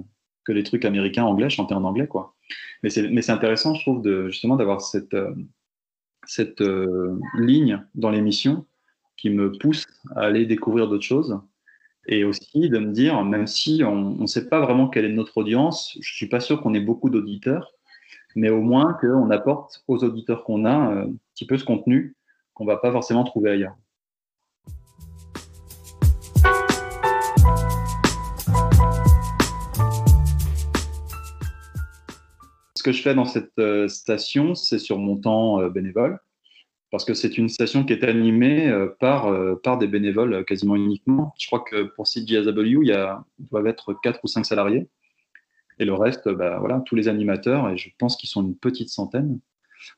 que 0.45 0.53
des 0.53 0.63
trucs 0.63 0.85
américains 0.85 1.23
anglais 1.23 1.49
chantés 1.49 1.75
en 1.75 1.83
anglais 1.83 2.07
quoi. 2.07 2.35
Mais 2.83 2.89
c'est 2.89 3.29
intéressant 3.29 3.75
je 3.75 3.81
trouve 3.81 4.01
de 4.01 4.27
justement 4.29 4.55
d'avoir 4.55 4.81
cette 4.81 5.15
cette 6.25 6.63
ligne 7.37 7.83
dans 7.95 8.09
l'émission 8.09 8.65
qui 9.17 9.29
me 9.29 9.51
pousse 9.51 9.85
à 10.15 10.21
aller 10.21 10.45
découvrir 10.45 10.87
d'autres 10.87 11.05
choses 11.05 11.39
et 12.07 12.23
aussi 12.23 12.69
de 12.69 12.79
me 12.79 12.91
dire 12.91 13.23
même 13.23 13.47
si 13.47 13.83
on 13.83 14.15
ne 14.15 14.25
sait 14.25 14.49
pas 14.49 14.59
vraiment 14.59 14.87
quelle 14.87 15.05
est 15.05 15.09
notre 15.09 15.37
audience, 15.37 15.97
je 16.01 16.15
suis 16.15 16.27
pas 16.27 16.39
sûr 16.39 16.61
qu'on 16.61 16.73
ait 16.73 16.79
beaucoup 16.79 17.09
d'auditeurs 17.09 17.71
mais 18.35 18.49
au 18.49 18.61
moins 18.61 18.93
qu'on 18.93 19.29
apporte 19.29 19.83
aux 19.87 20.03
auditeurs 20.03 20.43
qu'on 20.43 20.65
a 20.65 20.91
euh, 20.91 21.05
un 21.05 21.13
petit 21.33 21.45
peu 21.45 21.57
ce 21.57 21.65
contenu 21.65 22.15
qu'on 22.53 22.65
ne 22.65 22.69
va 22.69 22.77
pas 22.77 22.91
forcément 22.91 23.23
trouver 23.23 23.51
ailleurs. 23.51 23.75
Ce 32.75 32.83
que 32.83 32.91
je 32.91 33.01
fais 33.03 33.13
dans 33.13 33.25
cette 33.25 33.59
euh, 33.59 33.87
station, 33.87 34.55
c'est 34.55 34.79
sur 34.79 34.97
mon 34.97 35.15
temps 35.15 35.61
euh, 35.61 35.69
bénévole, 35.69 36.19
parce 36.89 37.05
que 37.05 37.13
c'est 37.13 37.37
une 37.37 37.47
station 37.47 37.85
qui 37.85 37.93
est 37.93 38.03
animée 38.03 38.69
par, 38.99 39.33
par 39.63 39.77
des 39.77 39.87
bénévoles 39.87 40.43
quasiment 40.43 40.75
uniquement. 40.75 41.33
Je 41.39 41.47
crois 41.47 41.61
que 41.61 41.83
pour 41.83 42.05
CGSW, 42.05 42.81
il, 42.81 42.87
y 42.87 42.91
a, 42.91 43.23
être 43.65 43.93
4 44.03 44.19
ou 44.23 44.27
5 44.27 44.45
salariés. 44.45 44.89
Et 45.81 45.85
le 45.85 45.95
reste, 45.95 46.29
bah, 46.29 46.59
voilà, 46.59 46.83
tous 46.85 46.95
les 46.95 47.07
animateurs, 47.07 47.67
et 47.71 47.75
je 47.75 47.89
pense 47.97 48.15
qu'ils 48.15 48.29
sont 48.29 48.43
une 48.43 48.55
petite 48.55 48.89
centaine, 48.89 49.39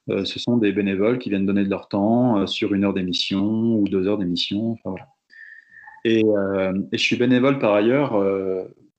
euh, 0.09 0.23
ce 0.23 0.39
sont 0.39 0.55
des 0.55 0.71
bénévoles 0.71 1.19
qui 1.19 1.29
viennent 1.29 1.45
donner 1.45 1.65
de 1.65 1.69
leur 1.69 1.89
temps 1.89 2.37
euh, 2.37 2.47
sur 2.47 2.73
une 2.73 2.85
heure 2.85 2.93
d'émission 2.93 3.75
ou 3.75 3.85
deux 3.89 4.07
heures 4.07 4.17
d'émission. 4.17 4.77
Euh, 4.85 4.93
et, 6.05 6.23
je 6.93 7.03
suis 7.03 7.17
bénévole 7.17 7.59
par 7.59 7.73
ailleurs 7.73 8.17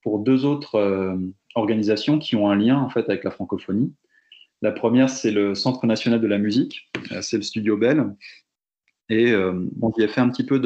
pour 0.02 0.18
deux 0.18 0.44
autres 0.44 1.18
organisations 1.54 2.18
qui 2.18 2.36
ont 2.36 2.50
un 2.50 2.56
lien 2.56 2.78
en 2.78 2.90
fait 2.90 3.08
avec 3.08 3.24
la 3.24 3.30
francophonie. 3.30 3.94
La 4.60 4.70
première, 4.70 5.08
c'est 5.08 5.30
le 5.30 5.54
Centre 5.54 5.86
national 5.86 6.20
de 6.20 6.26
la 6.26 6.36
musique, 6.36 6.90
c'est 7.22 7.38
le 7.38 7.42
Studio 7.42 7.78
Bell. 7.78 8.14
Et 9.08 9.34
on 9.34 9.92
y 9.96 10.04
a 10.04 10.08
fait 10.08 10.20
un 10.20 10.28
petit 10.28 10.44
peu 10.44 10.60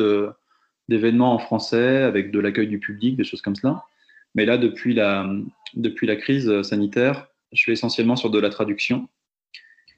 d'événements 0.88 1.32
en 1.32 1.38
français 1.38 2.02
avec 2.02 2.32
de 2.32 2.40
l'accueil 2.40 2.66
du 2.66 2.80
public, 2.80 3.16
des 3.16 3.24
choses 3.24 3.42
comme 3.42 3.54
cela. 3.54 3.84
Mais 4.34 4.44
là, 4.44 4.58
depuis 4.58 4.94
la, 4.94 5.26
depuis 5.74 6.06
la 6.06 6.16
crise 6.16 6.62
sanitaire, 6.62 7.28
je 7.52 7.58
suis 7.58 7.72
essentiellement 7.72 8.16
sur 8.16 8.30
de 8.30 8.38
la 8.38 8.50
traduction. 8.50 9.08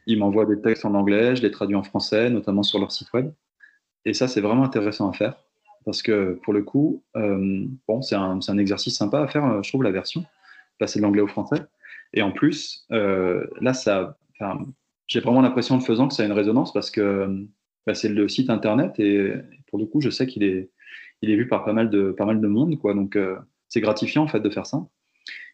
Ils 0.07 0.19
m'envoient 0.19 0.47
des 0.47 0.61
textes 0.61 0.85
en 0.85 0.95
anglais, 0.95 1.37
je 1.37 1.43
les 1.43 1.51
traduis 1.51 1.77
en 1.77 1.83
français, 1.83 2.31
notamment 2.31 2.63
sur 2.63 2.79
leur 2.79 2.93
site 2.93 3.13
web. 3.13 3.33
Et 4.05 4.15
ça, 4.15 4.29
c'est 4.29 4.41
vraiment 4.41 4.65
intéressant 4.65 5.11
à 5.11 5.13
faire. 5.13 5.35
Parce 5.85 6.03
que 6.03 6.39
pour 6.43 6.53
le 6.53 6.63
coup, 6.63 7.03
euh, 7.17 7.65
bon, 7.89 8.03
c'est 8.03 8.15
un, 8.15 8.39
un, 8.47 8.59
exercice 8.59 8.97
sympa 8.97 9.21
à 9.21 9.29
faire, 9.29 9.63
je 9.63 9.69
trouve, 9.69 9.83
la 9.83 9.91
version, 9.91 10.25
passer 10.79 10.99
de 10.99 11.03
l'anglais 11.03 11.23
au 11.23 11.27
français. 11.27 11.63
Et 12.13 12.23
en 12.23 12.33
plus, 12.33 12.87
euh, 12.93 13.47
là, 13.61 13.73
ça, 13.73 14.19
j'ai 15.07 15.21
vraiment 15.21 15.43
l'impression 15.43 15.77
en 15.77 15.79
le 15.79 15.85
faisant 15.85 16.09
que 16.09 16.15
ça 16.15 16.23
a 16.23 16.27
une 16.27 16.33
résonance 16.33 16.73
parce 16.73 16.91
que 16.91 17.47
bah, 17.87 17.95
c'est 17.95 18.09
le 18.09 18.29
site 18.29 18.51
internet 18.51 18.99
et 18.99 19.33
pour 19.69 19.79
le 19.79 19.87
coup, 19.87 20.01
je 20.01 20.11
sais 20.11 20.27
qu'il 20.27 20.43
est, 20.43 20.71
il 21.23 21.31
est 21.31 21.37
vu 21.37 21.47
par 21.47 21.65
pas 21.65 21.73
mal 21.73 21.91
de, 21.91 22.11
pas 22.11 22.25
mal 22.25 22.41
de 22.41 22.49
monde. 22.49 22.79
Quoi. 22.79 22.95
Donc, 22.95 23.17
euh, 23.17 23.37
c'est 23.71 23.81
gratifiant 23.81 24.25
en 24.25 24.29
fait 24.29 24.41
de 24.41 24.51
faire 24.51 24.67
ça. 24.67 24.85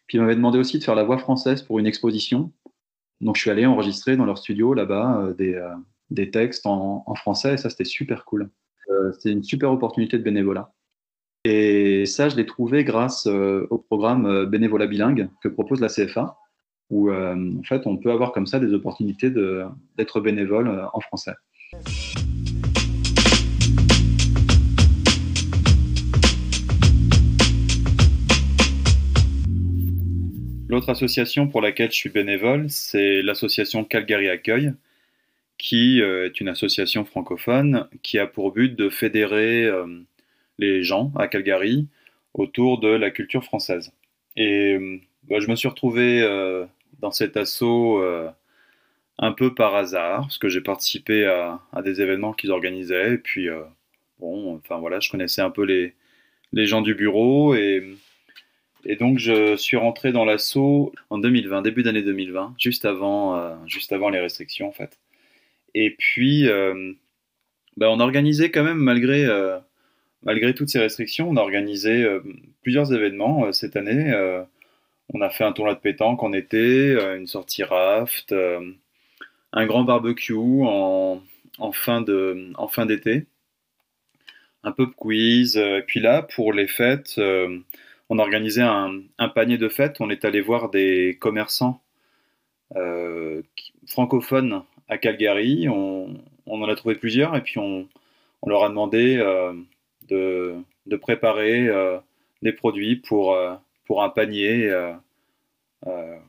Puis 0.07 0.17
il 0.17 0.21
m'avait 0.21 0.35
demandé 0.35 0.57
aussi 0.57 0.79
de 0.79 0.83
faire 0.83 0.95
la 0.95 1.03
voix 1.03 1.17
française 1.17 1.61
pour 1.61 1.79
une 1.79 1.87
exposition. 1.87 2.51
Donc 3.21 3.35
je 3.35 3.41
suis 3.41 3.49
allé 3.49 3.65
enregistrer 3.65 4.17
dans 4.17 4.25
leur 4.25 4.37
studio 4.37 4.73
là-bas 4.73 5.21
euh, 5.21 5.33
des, 5.33 5.53
euh, 5.55 5.69
des, 6.09 6.29
textes 6.29 6.65
en, 6.65 7.15
français 7.15 7.53
et 7.53 7.57
ça 7.57 7.69
c'était 7.69 7.85
super 7.85 8.25
cool. 8.25 8.49
Euh, 8.89 9.11
c'était 9.13 9.31
une 9.31 9.43
super 9.43 9.71
opportunité 9.71 10.17
de 10.17 10.23
bénévolat. 10.23 10.73
Et 11.43 12.05
ça, 12.05 12.27
je 12.27 12.35
l'ai 12.35 12.45
trouvé 12.45 12.83
grâce 12.83 13.25
au 13.25 13.77
programme 13.77 14.45
Bénévolat 14.47 14.85
bilingue 14.85 15.29
que 15.41 15.47
propose 15.47 15.79
la 15.79 15.87
CFA, 15.87 16.35
où 16.89 17.09
en 17.09 17.63
fait 17.63 17.87
on 17.87 17.95
peut 17.95 18.11
avoir 18.11 18.33
comme 18.33 18.47
ça 18.47 18.59
des 18.59 18.73
opportunités 18.73 19.29
d'être 19.29 20.19
bénévole 20.19 20.89
en 20.91 20.99
français. 20.99 21.35
L'autre 30.87 30.99
association 30.99 31.49
pour 31.49 31.59
laquelle 31.59 31.91
je 31.91 31.97
suis 31.97 32.09
bénévole, 32.09 32.69
c'est 32.69 33.21
l'association 33.21 33.83
Calgary 33.83 34.29
Accueil, 34.29 34.71
qui 35.57 36.01
euh, 36.01 36.27
est 36.27 36.39
une 36.39 36.47
association 36.47 37.03
francophone 37.03 37.89
qui 38.03 38.19
a 38.19 38.25
pour 38.25 38.53
but 38.53 38.73
de 38.73 38.87
fédérer 38.87 39.65
euh, 39.65 39.85
les 40.59 40.83
gens 40.83 41.11
à 41.17 41.27
Calgary 41.27 41.89
autour 42.33 42.79
de 42.79 42.87
la 42.87 43.11
culture 43.11 43.43
française. 43.43 43.91
Et 44.37 44.75
euh, 44.75 45.01
bah, 45.23 45.41
je 45.41 45.49
me 45.49 45.57
suis 45.57 45.67
retrouvé 45.67 46.21
dans 46.99 47.11
cet 47.11 47.35
assaut 47.35 48.01
un 49.19 49.31
peu 49.33 49.53
par 49.53 49.75
hasard, 49.75 50.21
parce 50.21 50.37
que 50.37 50.47
j'ai 50.47 50.61
participé 50.61 51.25
à, 51.25 51.59
à, 51.73 51.81
des 51.81 51.99
événements 51.99 52.31
qu'ils 52.31 52.51
organisaient, 52.51 53.15
et 53.15 53.17
puis 53.17 53.49
bon, 54.19 54.55
enfin 54.55 54.77
voilà, 54.77 55.01
je 55.01 55.11
connaissais 55.11 55.41
un 55.41 55.51
peu 55.51 55.63
les, 55.63 55.95
les 56.53 56.65
gens 56.65 56.81
du 56.81 56.95
bureau, 56.95 57.55
et 57.55 57.97
et 58.85 58.95
donc, 58.95 59.17
je 59.19 59.55
suis 59.55 59.77
rentré 59.77 60.11
dans 60.11 60.25
l'assaut 60.25 60.93
en 61.09 61.17
2020, 61.17 61.61
début 61.61 61.83
d'année 61.83 62.03
2020, 62.03 62.55
juste 62.57 62.85
avant, 62.85 63.37
euh, 63.37 63.55
juste 63.65 63.91
avant 63.91 64.09
les 64.09 64.19
restrictions, 64.19 64.67
en 64.67 64.71
fait. 64.71 64.99
Et 65.73 65.91
puis, 65.91 66.47
euh, 66.47 66.93
bah, 67.77 67.89
on 67.91 67.99
a 67.99 68.03
organisé 68.03 68.51
quand 68.51 68.63
même, 68.63 68.77
malgré, 68.77 69.25
euh, 69.25 69.57
malgré 70.23 70.53
toutes 70.53 70.69
ces 70.69 70.79
restrictions, 70.79 71.29
on 71.29 71.37
a 71.37 71.41
organisé 71.41 72.05
plusieurs 72.61 72.93
événements 72.93 73.51
cette 73.51 73.75
année. 73.75 74.13
on 75.13 75.21
a 75.21 75.29
fait 75.29 75.43
un 75.43 75.53
tournoi 75.53 75.75
de 75.75 75.79
pétanque 75.79 76.23
en 76.23 76.33
été, 76.33 76.93
une 77.17 77.27
sortie 77.27 77.63
raft. 77.63 78.33
un 79.53 79.65
grand 79.65 79.83
barbecue 79.83 80.33
en, 80.35 81.21
fin 81.73 82.01
de 82.01 82.51
en 82.55 82.67
fin 82.67 82.85
d'été, 82.85 83.25
un 84.63 84.71
de 84.71 84.85
quiz. 84.85 85.57
Et 85.57 85.83
puis 85.85 85.99
là, 85.99 86.23
pour 86.23 86.53
les 86.53 86.67
fêtes, 86.67 87.19
on 88.09 88.19
a 88.19 88.21
organisé 88.21 88.61
un, 88.61 89.01
un, 89.17 89.29
panier 89.29 89.57
de 89.57 89.69
fêtes. 89.69 89.97
On 89.99 90.09
est 90.09 90.25
allé 90.25 90.41
voir 90.41 90.69
des 90.69 91.17
commerçants 91.19 91.81
francophones 93.87 94.63
à 94.89 94.97
Calgary. 94.97 95.67
On, 95.69 96.17
en 96.47 96.63
a 96.63 96.75
trouvé 96.75 96.95
plusieurs 96.95 97.35
et 97.35 97.41
puis 97.41 97.59
on, 97.59 97.87
leur 98.45 98.63
a 98.63 98.69
demandé 98.69 99.17
de, 100.09 100.55
de, 100.85 100.95
préparer 100.95 101.69
des 102.41 102.53
produits 102.53 102.97
pour, 102.97 103.37
pour 103.85 104.03
un 104.03 104.09
panier 104.09 104.71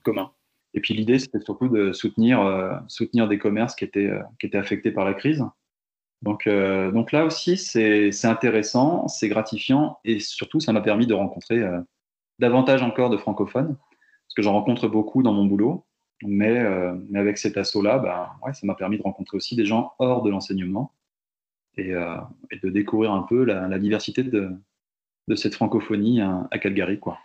commun. 0.02 0.32
Et 0.74 0.80
puis 0.80 0.94
l'idée, 0.94 1.18
c'était 1.18 1.40
surtout 1.40 1.68
de 1.68 1.92
soutenir, 1.92 2.40
euh, 2.40 3.26
des 3.26 3.38
commerces 3.38 3.74
qui 3.74 3.84
étaient, 3.84 4.06
euh, 4.06 4.22
qui 4.38 4.46
étaient 4.46 4.58
affectés 4.58 4.90
par 4.90 5.04
la 5.04 5.14
crise. 5.14 5.44
Donc, 6.22 6.46
euh, 6.46 6.90
donc 6.90 7.12
là 7.12 7.24
aussi, 7.24 7.56
c'est 7.56 8.24
intéressant, 8.24 9.06
c'est 9.08 9.28
gratifiant 9.28 9.98
et 10.04 10.18
surtout, 10.20 10.60
ça 10.60 10.72
m'a 10.72 10.80
permis 10.80 11.06
de 11.06 11.14
rencontrer 11.14 11.62
davantage 12.38 12.82
encore 12.82 13.10
de 13.10 13.16
francophones, 13.16 13.76
parce 13.76 14.34
que 14.36 14.42
j'en 14.42 14.52
rencontre 14.52 14.88
beaucoup 14.88 15.22
dans 15.22 15.32
mon 15.32 15.44
boulot. 15.44 15.84
Mais, 16.24 16.60
mais 17.08 17.20
avec 17.20 17.38
cet 17.38 17.56
assaut-là, 17.56 17.98
bah, 17.98 18.34
ouais, 18.44 18.52
ça 18.52 18.66
m'a 18.66 18.74
permis 18.74 18.98
de 18.98 19.04
rencontrer 19.04 19.36
aussi 19.36 19.54
des 19.54 19.64
gens 19.64 19.92
hors 20.00 20.22
de 20.22 20.30
l'enseignement 20.30 20.92
et, 21.76 21.92
de 21.92 22.68
découvrir 22.70 23.12
un 23.12 23.22
peu 23.22 23.44
la, 23.44 23.68
la 23.68 23.78
diversité 23.78 24.24
de, 24.24 24.50
de, 25.28 25.34
cette 25.36 25.54
francophonie 25.54 26.20
à, 26.20 26.48
à 26.50 26.58
Calgary. 26.58 26.98
Quoi. 26.98 27.18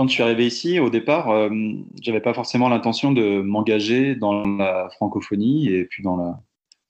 Quand 0.00 0.08
je 0.08 0.14
suis 0.14 0.22
arrivé 0.22 0.46
ici, 0.46 0.78
au 0.78 0.88
départ, 0.88 1.28
euh, 1.28 1.50
j'avais 2.00 2.22
pas 2.22 2.32
forcément 2.32 2.70
l'intention 2.70 3.12
de 3.12 3.42
m'engager 3.42 4.14
dans 4.14 4.46
la 4.46 4.88
francophonie 4.96 5.68
et 5.68 5.84
puis 5.84 6.02
dans 6.02 6.16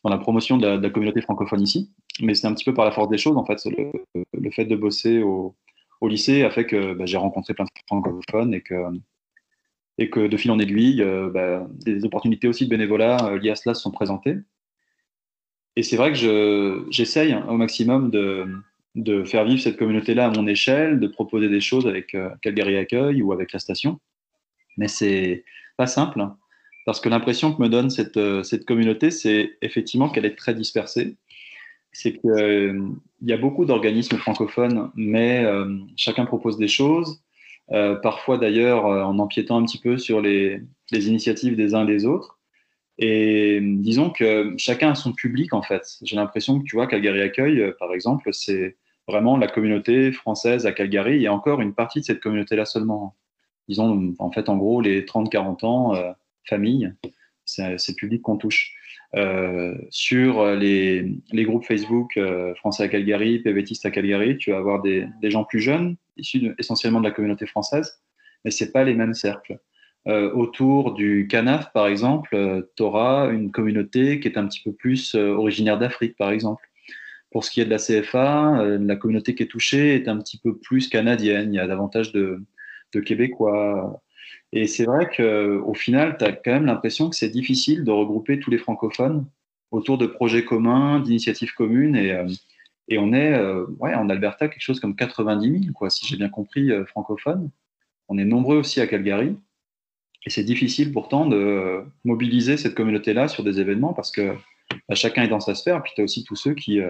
la, 0.04 0.18
promotion 0.18 0.58
de 0.58 0.68
la, 0.68 0.90
communauté 0.90 1.20
francophone 1.20 1.60
ici. 1.60 1.90
Mais 2.22 2.34
c'est 2.36 2.46
un 2.46 2.54
petit 2.54 2.64
peu 2.64 2.72
par 2.72 2.84
la 2.84 2.92
force 2.92 3.08
des 3.08 3.18
choses, 3.18 3.36
en 3.36 3.44
fait. 3.44 3.58
Le, 3.66 4.50
fait 4.52 4.64
de 4.64 4.76
bosser 4.76 5.22
au, 5.22 5.56
lycée 6.02 6.44
a 6.44 6.52
fait 6.52 6.66
que 6.66 6.94
bah, 6.94 7.04
j'ai 7.04 7.16
rencontré 7.16 7.52
plein 7.52 7.64
de 7.64 7.70
francophones 7.88 8.54
et 8.54 8.60
que, 8.60 8.76
et 9.98 10.08
que 10.08 10.28
de 10.28 10.36
fil 10.36 10.52
en 10.52 10.60
aiguille, 10.60 11.02
euh, 11.02 11.30
bah, 11.30 11.66
des 11.84 12.04
opportunités 12.04 12.46
aussi 12.46 12.66
de 12.66 12.70
bénévolat 12.70 13.24
euh, 13.24 13.40
liées 13.40 13.50
à 13.50 13.56
cela 13.56 13.74
se 13.74 13.82
sont 13.82 13.90
présentées. 13.90 14.36
Et 15.74 15.82
c'est 15.82 15.96
vrai 15.96 16.12
que 16.12 16.86
j'essaye 16.90 17.34
au 17.34 17.56
maximum 17.56 18.12
de, 18.12 18.46
de 18.94 19.24
faire 19.24 19.44
vivre 19.44 19.60
cette 19.60 19.76
communauté-là 19.76 20.26
à 20.26 20.30
mon 20.30 20.46
échelle, 20.46 20.98
de 20.98 21.06
proposer 21.06 21.48
des 21.48 21.60
choses 21.60 21.86
avec 21.86 22.14
euh, 22.14 22.30
Calgary 22.42 22.76
Accueil 22.76 23.22
ou 23.22 23.32
avec 23.32 23.52
la 23.52 23.58
station. 23.58 24.00
Mais 24.76 24.88
c'est 24.88 25.44
pas 25.76 25.86
simple, 25.86 26.20
hein, 26.20 26.36
parce 26.86 27.00
que 27.00 27.08
l'impression 27.08 27.52
que 27.52 27.62
me 27.62 27.68
donne 27.68 27.90
cette, 27.90 28.16
euh, 28.16 28.42
cette 28.42 28.64
communauté, 28.64 29.10
c'est 29.10 29.56
effectivement 29.62 30.08
qu'elle 30.08 30.24
est 30.24 30.36
très 30.36 30.54
dispersée. 30.54 31.16
C'est 31.92 32.14
qu'il 32.14 32.30
euh, 32.30 32.88
y 33.22 33.32
a 33.32 33.36
beaucoup 33.36 33.64
d'organismes 33.64 34.16
francophones, 34.16 34.90
mais 34.94 35.44
chacun 35.96 36.24
propose 36.24 36.56
des 36.56 36.68
choses, 36.68 37.20
parfois 37.68 38.38
d'ailleurs 38.38 38.84
en 38.84 39.18
empiétant 39.18 39.58
un 39.58 39.64
petit 39.64 39.80
peu 39.80 39.98
sur 39.98 40.20
les, 40.20 40.62
les 40.92 41.08
initiatives 41.08 41.56
des 41.56 41.74
uns 41.74 41.84
des 41.84 42.06
autres. 42.06 42.38
Et 42.98 43.58
disons 43.60 44.10
que 44.10 44.54
chacun 44.56 44.92
a 44.92 44.94
son 44.94 45.12
public 45.12 45.52
en 45.52 45.62
fait. 45.62 45.98
J'ai 46.02 46.14
l'impression 46.14 46.60
que 46.60 46.64
tu 46.64 46.76
vois, 46.76 46.86
Calgary 46.86 47.22
Accueil, 47.22 47.74
par 47.80 47.92
exemple, 47.92 48.32
c'est 48.32 48.76
vraiment 49.10 49.36
la 49.36 49.48
communauté 49.48 50.12
française 50.12 50.66
à 50.66 50.72
Calgary. 50.72 51.24
et 51.24 51.28
encore 51.28 51.60
une 51.60 51.74
partie 51.74 52.00
de 52.00 52.04
cette 52.04 52.20
communauté-là 52.20 52.64
seulement. 52.64 53.16
Disons, 53.68 54.14
en 54.18 54.32
fait, 54.32 54.48
en 54.48 54.56
gros, 54.56 54.80
les 54.80 55.02
30-40 55.02 55.64
ans, 55.64 55.94
euh, 55.94 56.12
famille, 56.44 56.92
c'est 57.44 57.70
le 57.70 57.94
public 57.94 58.22
qu'on 58.22 58.36
touche. 58.36 58.74
Euh, 59.16 59.74
sur 59.90 60.54
les, 60.54 61.18
groupes 61.32 61.64
Facebook 61.64 62.16
euh, 62.16 62.54
français 62.54 62.84
à 62.84 62.88
Calgary, 62.88 63.40
PVTiste 63.40 63.84
à 63.86 63.90
Calgary, 63.90 64.36
tu 64.38 64.52
vas 64.52 64.58
avoir 64.58 64.82
des, 64.82 65.08
gens 65.24 65.44
plus 65.44 65.60
jeunes, 65.60 65.96
issus 66.16 66.54
essentiellement 66.58 67.00
de 67.00 67.04
la 67.04 67.10
communauté 67.10 67.46
française, 67.46 68.00
mais 68.44 68.50
c'est 68.50 68.72
pas 68.72 68.84
les 68.84 68.94
mêmes 68.94 69.14
cercles. 69.14 69.58
Autour 70.06 70.94
du 70.94 71.28
Canaf, 71.28 71.72
par 71.72 71.86
exemple, 71.86 72.66
tu 72.74 72.82
auras 72.82 73.30
une 73.30 73.52
communauté 73.52 74.18
qui 74.18 74.28
est 74.28 74.38
un 74.38 74.46
petit 74.46 74.62
peu 74.62 74.72
plus 74.72 75.14
originaire 75.14 75.78
d'Afrique, 75.78 76.16
par 76.16 76.30
exemple. 76.30 76.69
Pour 77.30 77.44
ce 77.44 77.50
qui 77.50 77.60
est 77.60 77.64
de 77.64 77.70
la 77.70 77.78
CFA, 77.78 78.60
euh, 78.60 78.78
la 78.78 78.96
communauté 78.96 79.34
qui 79.34 79.44
est 79.44 79.46
touchée 79.46 79.94
est 79.94 80.08
un 80.08 80.18
petit 80.18 80.38
peu 80.38 80.56
plus 80.58 80.88
canadienne. 80.88 81.52
Il 81.54 81.56
y 81.56 81.60
a 81.60 81.66
davantage 81.66 82.12
de, 82.12 82.42
de 82.92 83.00
Québécois. 83.00 84.02
Et 84.52 84.66
c'est 84.66 84.84
vrai 84.84 85.08
qu'au 85.16 85.74
final, 85.74 86.16
tu 86.18 86.24
as 86.24 86.32
quand 86.32 86.52
même 86.52 86.66
l'impression 86.66 87.08
que 87.08 87.16
c'est 87.16 87.28
difficile 87.28 87.84
de 87.84 87.90
regrouper 87.92 88.40
tous 88.40 88.50
les 88.50 88.58
francophones 88.58 89.26
autour 89.70 89.98
de 89.98 90.06
projets 90.06 90.44
communs, 90.44 90.98
d'initiatives 90.98 91.54
communes. 91.54 91.94
Et, 91.94 92.12
euh, 92.12 92.26
on 92.98 93.12
est 93.12 93.32
euh, 93.34 93.66
ouais, 93.78 93.94
en 93.94 94.10
Alberta 94.10 94.48
quelque 94.48 94.62
chose 94.62 94.80
comme 94.80 94.96
90 94.96 95.60
000, 95.62 95.72
quoi, 95.72 95.90
si 95.90 96.04
j'ai 96.06 96.16
bien 96.16 96.28
compris, 96.28 96.70
francophones. 96.88 97.50
On 98.08 98.18
est 98.18 98.24
nombreux 98.24 98.56
aussi 98.56 98.80
à 98.80 98.88
Calgary. 98.88 99.36
Et 100.26 100.30
c'est 100.30 100.42
difficile 100.42 100.92
pourtant 100.92 101.26
de 101.26 101.84
mobiliser 102.04 102.56
cette 102.56 102.74
communauté-là 102.74 103.28
sur 103.28 103.44
des 103.44 103.60
événements 103.60 103.94
parce 103.94 104.10
que 104.10 104.34
bah, 104.88 104.94
chacun 104.94 105.22
est 105.24 105.28
dans 105.28 105.40
sa 105.40 105.54
sphère. 105.54 105.82
Puis 105.82 105.92
tu 105.94 106.00
as 106.00 106.04
aussi 106.04 106.24
tous 106.24 106.36
ceux 106.36 106.54
qui 106.54 106.80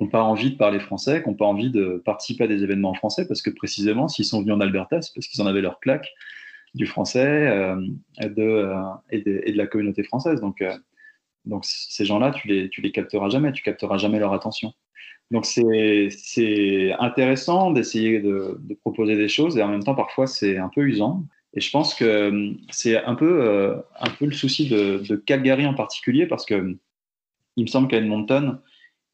n'ont 0.00 0.08
pas 0.08 0.22
envie 0.22 0.52
de 0.52 0.56
parler 0.56 0.80
français, 0.80 1.22
qui 1.22 1.28
n'ont 1.28 1.36
pas 1.36 1.46
envie 1.46 1.70
de 1.70 2.02
participer 2.04 2.44
à 2.44 2.46
des 2.46 2.62
événements 2.62 2.90
en 2.90 2.94
français, 2.94 3.26
parce 3.26 3.42
que 3.42 3.50
précisément, 3.50 4.08
s'ils 4.08 4.24
sont 4.24 4.40
venus 4.40 4.54
en 4.54 4.60
Alberta, 4.60 5.02
c'est 5.02 5.12
parce 5.14 5.26
qu'ils 5.26 5.42
en 5.42 5.46
avaient 5.46 5.60
leur 5.60 5.80
claque 5.80 6.08
du 6.74 6.86
français 6.86 7.48
euh, 7.48 7.76
euh, 8.20 8.84
et, 9.10 9.20
de, 9.20 9.56
la 9.56 9.66
communauté 9.66 10.02
française. 10.02 10.40
Donc, 10.40 10.60
euh, 10.62 10.76
donc 11.44 11.64
ces 11.64 12.04
gens-là, 12.04 12.30
tu 12.30 12.48
les, 12.48 12.68
tu 12.68 12.80
les 12.80 12.92
capteras 12.92 13.28
jamais, 13.28 13.52
tu 13.52 13.62
capteras 13.62 13.98
jamais 13.98 14.18
leur 14.18 14.32
attention. 14.32 14.72
Donc 15.30 15.44
c'est 15.44 16.94
intéressant 16.98 17.70
d'essayer 17.70 18.20
de, 18.20 18.58
de, 18.60 18.74
proposer 18.74 19.14
des 19.14 19.28
choses 19.28 19.58
et 19.58 19.62
en 19.62 19.68
même 19.68 19.82
temps 19.82 19.94
parfois 19.94 20.26
c'est 20.26 20.56
un 20.56 20.70
peu 20.74 20.82
usant. 20.82 21.24
Et 21.52 21.60
je 21.60 21.70
pense 21.70 21.94
que 21.94 22.54
c'est 22.70 23.02
un 23.04 23.14
peu, 23.14 23.82
un 24.00 24.10
peu 24.10 24.24
le 24.24 24.32
souci 24.32 24.68
de, 24.68 25.02
de 25.06 25.16
Calgary 25.16 25.66
en 25.66 25.74
particulier 25.74 26.26
parce 26.26 26.46
que 26.46 26.78
il 27.58 27.64
me 27.64 27.66
semble 27.66 27.88
qu'à 27.88 27.98
Edmonton, 27.98 28.60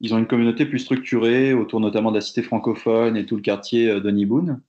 ils 0.00 0.14
ont 0.14 0.18
une 0.18 0.26
communauté 0.26 0.66
plus 0.66 0.80
structurée 0.80 1.54
autour 1.54 1.80
notamment 1.80 2.10
de 2.10 2.16
la 2.16 2.20
cité 2.20 2.42
francophone 2.42 3.16
et 3.16 3.24
tout 3.24 3.36
le 3.36 3.42
quartier 3.42 3.88
euh, 3.88 4.00
de 4.00 4.10
Niboun. 4.10 4.60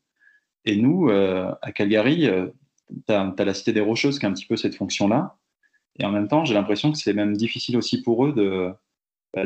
Et 0.63 0.77
nous, 0.77 1.09
euh, 1.09 1.53
à 1.61 1.71
Calgary, 1.73 2.27
euh, 2.27 2.47
tu 3.05 3.13
as, 3.13 3.33
la 3.37 3.53
cité 3.53 3.73
des 3.73 3.81
Rocheuses 3.81 4.17
qui 4.17 4.25
a 4.25 4.29
un 4.29 4.33
petit 4.33 4.45
peu 4.45 4.55
cette 4.55 4.75
fonction-là. 4.75 5.35
Et 5.99 6.05
en 6.05 6.11
même 6.11 6.29
temps, 6.29 6.45
j'ai 6.45 6.53
l'impression 6.53 6.91
que 6.91 6.97
c'est 6.97 7.13
même 7.13 7.35
difficile 7.35 7.75
aussi 7.77 8.01
pour 8.01 8.25
eux 8.25 8.31
de, 8.31 8.71
bah, 9.33 9.43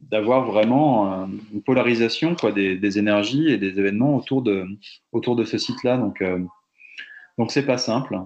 d'avoir 0.00 0.44
vraiment 0.44 1.26
une 1.52 1.62
polarisation 1.62 2.34
quoi, 2.34 2.52
des, 2.52 2.98
énergies 2.98 3.48
et 3.48 3.58
des 3.58 3.78
événements 3.78 4.16
autour 4.16 4.42
de, 4.42 4.66
autour 5.12 5.36
de 5.36 5.44
ce 5.44 5.58
site-là. 5.58 5.98
Donc, 5.98 6.22
donc 7.36 7.52
c'est 7.52 7.66
pas 7.66 7.76
simple. 7.76 8.18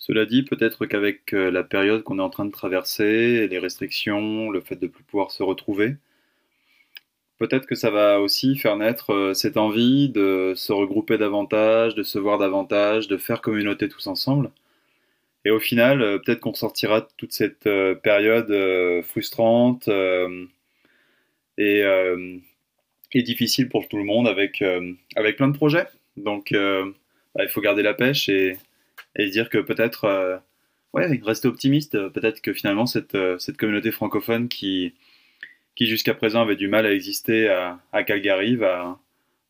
Cela 0.00 0.26
dit, 0.26 0.42
peut-être 0.42 0.86
qu'avec 0.86 1.30
la 1.32 1.62
période 1.62 2.02
qu'on 2.02 2.18
est 2.18 2.22
en 2.22 2.30
train 2.30 2.46
de 2.46 2.50
traverser, 2.50 3.46
les 3.46 3.58
restrictions, 3.58 4.50
le 4.50 4.60
fait 4.60 4.76
de 4.76 4.86
ne 4.86 4.90
plus 4.90 5.04
pouvoir 5.04 5.30
se 5.30 5.42
retrouver, 5.44 5.94
peut-être 7.40 7.66
que 7.66 7.74
ça 7.74 7.90
va 7.90 8.20
aussi 8.20 8.56
faire 8.56 8.76
naître 8.76 9.12
euh, 9.12 9.34
cette 9.34 9.56
envie 9.56 10.10
de 10.10 10.52
se 10.54 10.72
regrouper 10.72 11.18
davantage, 11.18 11.94
de 11.94 12.02
se 12.02 12.18
voir 12.18 12.38
davantage, 12.38 13.08
de 13.08 13.16
faire 13.16 13.40
communauté 13.40 13.88
tous 13.88 14.06
ensemble. 14.06 14.50
Et 15.44 15.50
au 15.50 15.58
final, 15.58 16.02
euh, 16.02 16.18
peut-être 16.18 16.40
qu'on 16.40 16.54
sortira 16.54 17.00
de 17.00 17.08
toute 17.16 17.32
cette 17.32 17.66
euh, 17.66 17.94
période 17.94 18.52
frustrante 19.04 19.88
et, 21.58 21.80
et, 23.12 23.22
difficile 23.22 23.68
pour 23.68 23.88
tout 23.88 23.96
le 23.96 24.04
monde 24.04 24.28
avec, 24.28 24.62
avec 25.16 25.36
plein 25.36 25.48
de 25.48 25.56
projets. 25.56 25.86
Donc, 26.16 26.52
bah, 26.52 27.44
il 27.44 27.48
faut 27.48 27.60
garder 27.60 27.82
la 27.82 27.94
pêche 27.94 28.28
et, 28.28 28.56
et 29.16 29.28
dire 29.28 29.48
que 29.48 29.58
peut-être, 29.58 30.40
ouais, 30.92 31.20
rester 31.22 31.48
optimiste. 31.48 31.92
Peut-être 32.10 32.40
que 32.40 32.52
finalement, 32.52 32.86
cette, 32.86 33.16
cette 33.38 33.56
communauté 33.56 33.90
francophone 33.90 34.48
qui, 34.48 34.94
qui 35.80 35.86
jusqu'à 35.86 36.14
présent 36.14 36.42
avait 36.42 36.56
du 36.56 36.68
mal 36.68 36.86
à 36.86 36.92
exister 36.92 37.48
à, 37.48 38.04
Calgary, 38.04 38.56
va, 38.56 38.98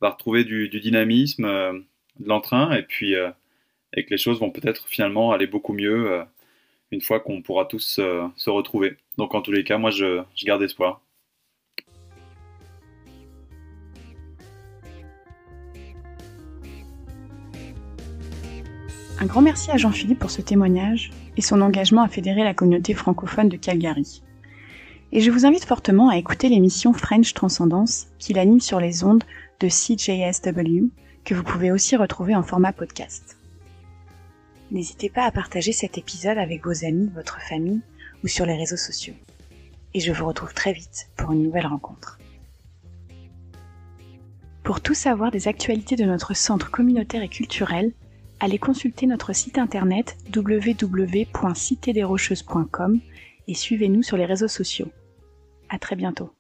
va 0.01 0.11
retrouver 0.11 0.45
du, 0.45 0.69
dynamisme, 0.69 1.45
euh, 1.45 1.73
de 2.21 2.29
l'entrain, 2.29 2.73
et 2.73 2.83
puis 2.83 3.15
euh, 3.17 3.31
et 3.97 4.05
que 4.05 4.11
les 4.11 4.19
choses 4.19 4.39
vont 4.39 4.51
peut-être 4.51 4.87
finalement 4.89 5.33
aller 5.33 5.49
beaucoup 5.49 5.73
mieux 5.73 6.13
euh, 6.13 6.23
une 6.93 7.01
fois 7.01 7.19
qu'on 7.21 7.43
pourra 7.43 7.65
tous 7.65 8.01
se 8.37 8.51
retrouver. 8.51 8.97
Donc 9.19 9.35
en 9.35 9.43
tous 9.43 9.53
les 9.53 9.65
cas, 9.65 9.79
moi 9.79 9.91
je, 9.91 10.23
je 10.37 10.47
garde 10.47 10.63
espoir. 10.63 11.03
Un 19.21 19.27
grand 19.27 19.43
merci 19.43 19.71
à 19.71 19.77
Jean-Philippe 19.77 20.19
pour 20.19 20.31
ce 20.31 20.43
témoignage 20.43 21.11
et 21.37 21.43
son 21.43 21.61
engagement 21.61 22.03
à 22.03 22.09
fédérer 22.09 22.43
la 22.43 22.55
communauté 22.55 22.95
francophone 22.95 23.49
de 23.49 23.57
Calgary 23.57 24.23
et 25.13 25.21
je 25.21 25.31
vous 25.31 25.45
invite 25.45 25.65
fortement 25.65 26.09
à 26.09 26.17
écouter 26.17 26.49
l'émission 26.49 26.93
French 26.93 27.35
Transcendance 27.35 28.07
qu'il 28.19 28.39
anime 28.39 28.61
sur 28.61 28.81
les 28.81 29.03
ondes 29.03 29.25
de 29.59 29.69
CJSW 29.69 30.91
que 31.25 31.35
vous 31.35 31.43
pouvez 31.43 31.73
aussi 31.73 31.97
retrouver 31.97 32.35
en 32.37 32.43
format 32.43 32.73
podcast. 32.73 33.37
N'hésitez 34.71 35.11
pas 35.11 35.25
à 35.25 35.33
partager 35.33 35.73
cet 35.73 35.99
épisode 35.99 36.39
avec 36.39 36.65
vos 36.65 36.85
amis, 36.85 37.11
votre 37.13 37.41
famille 37.41 37.81
ou 38.23 38.29
sur 38.29 38.47
les 38.47 38.55
réseaux 38.55 38.77
sociaux. 38.77 39.15
Et 39.95 40.01
je 40.01 40.13
vous 40.13 40.27
retrouve 40.27 40.55
très 40.55 40.73
vite 40.73 41.09
pour 41.17 41.33
une 41.33 41.43
nouvelle 41.43 41.67
rencontre. 41.67 42.19
Pour 44.63 44.81
tout 44.81 44.95
savoir 44.95 45.33
des 45.33 45.49
actualités 45.49 45.97
de 45.97 46.05
notre 46.05 46.35
centre 46.35 46.71
communautaire 46.71 47.23
et 47.23 47.29
culturel, 47.29 47.93
allez 48.41 48.59
consulter 48.59 49.07
notre 49.07 49.33
site 49.33 49.59
internet 49.59 50.17
www.citedesrocheuses.com 50.35 53.01
et 53.47 53.55
suivez-nous 53.55 54.03
sur 54.03 54.17
les 54.17 54.25
réseaux 54.25 54.49
sociaux. 54.49 54.91
À 55.69 55.79
très 55.79 55.95
bientôt. 55.97 56.33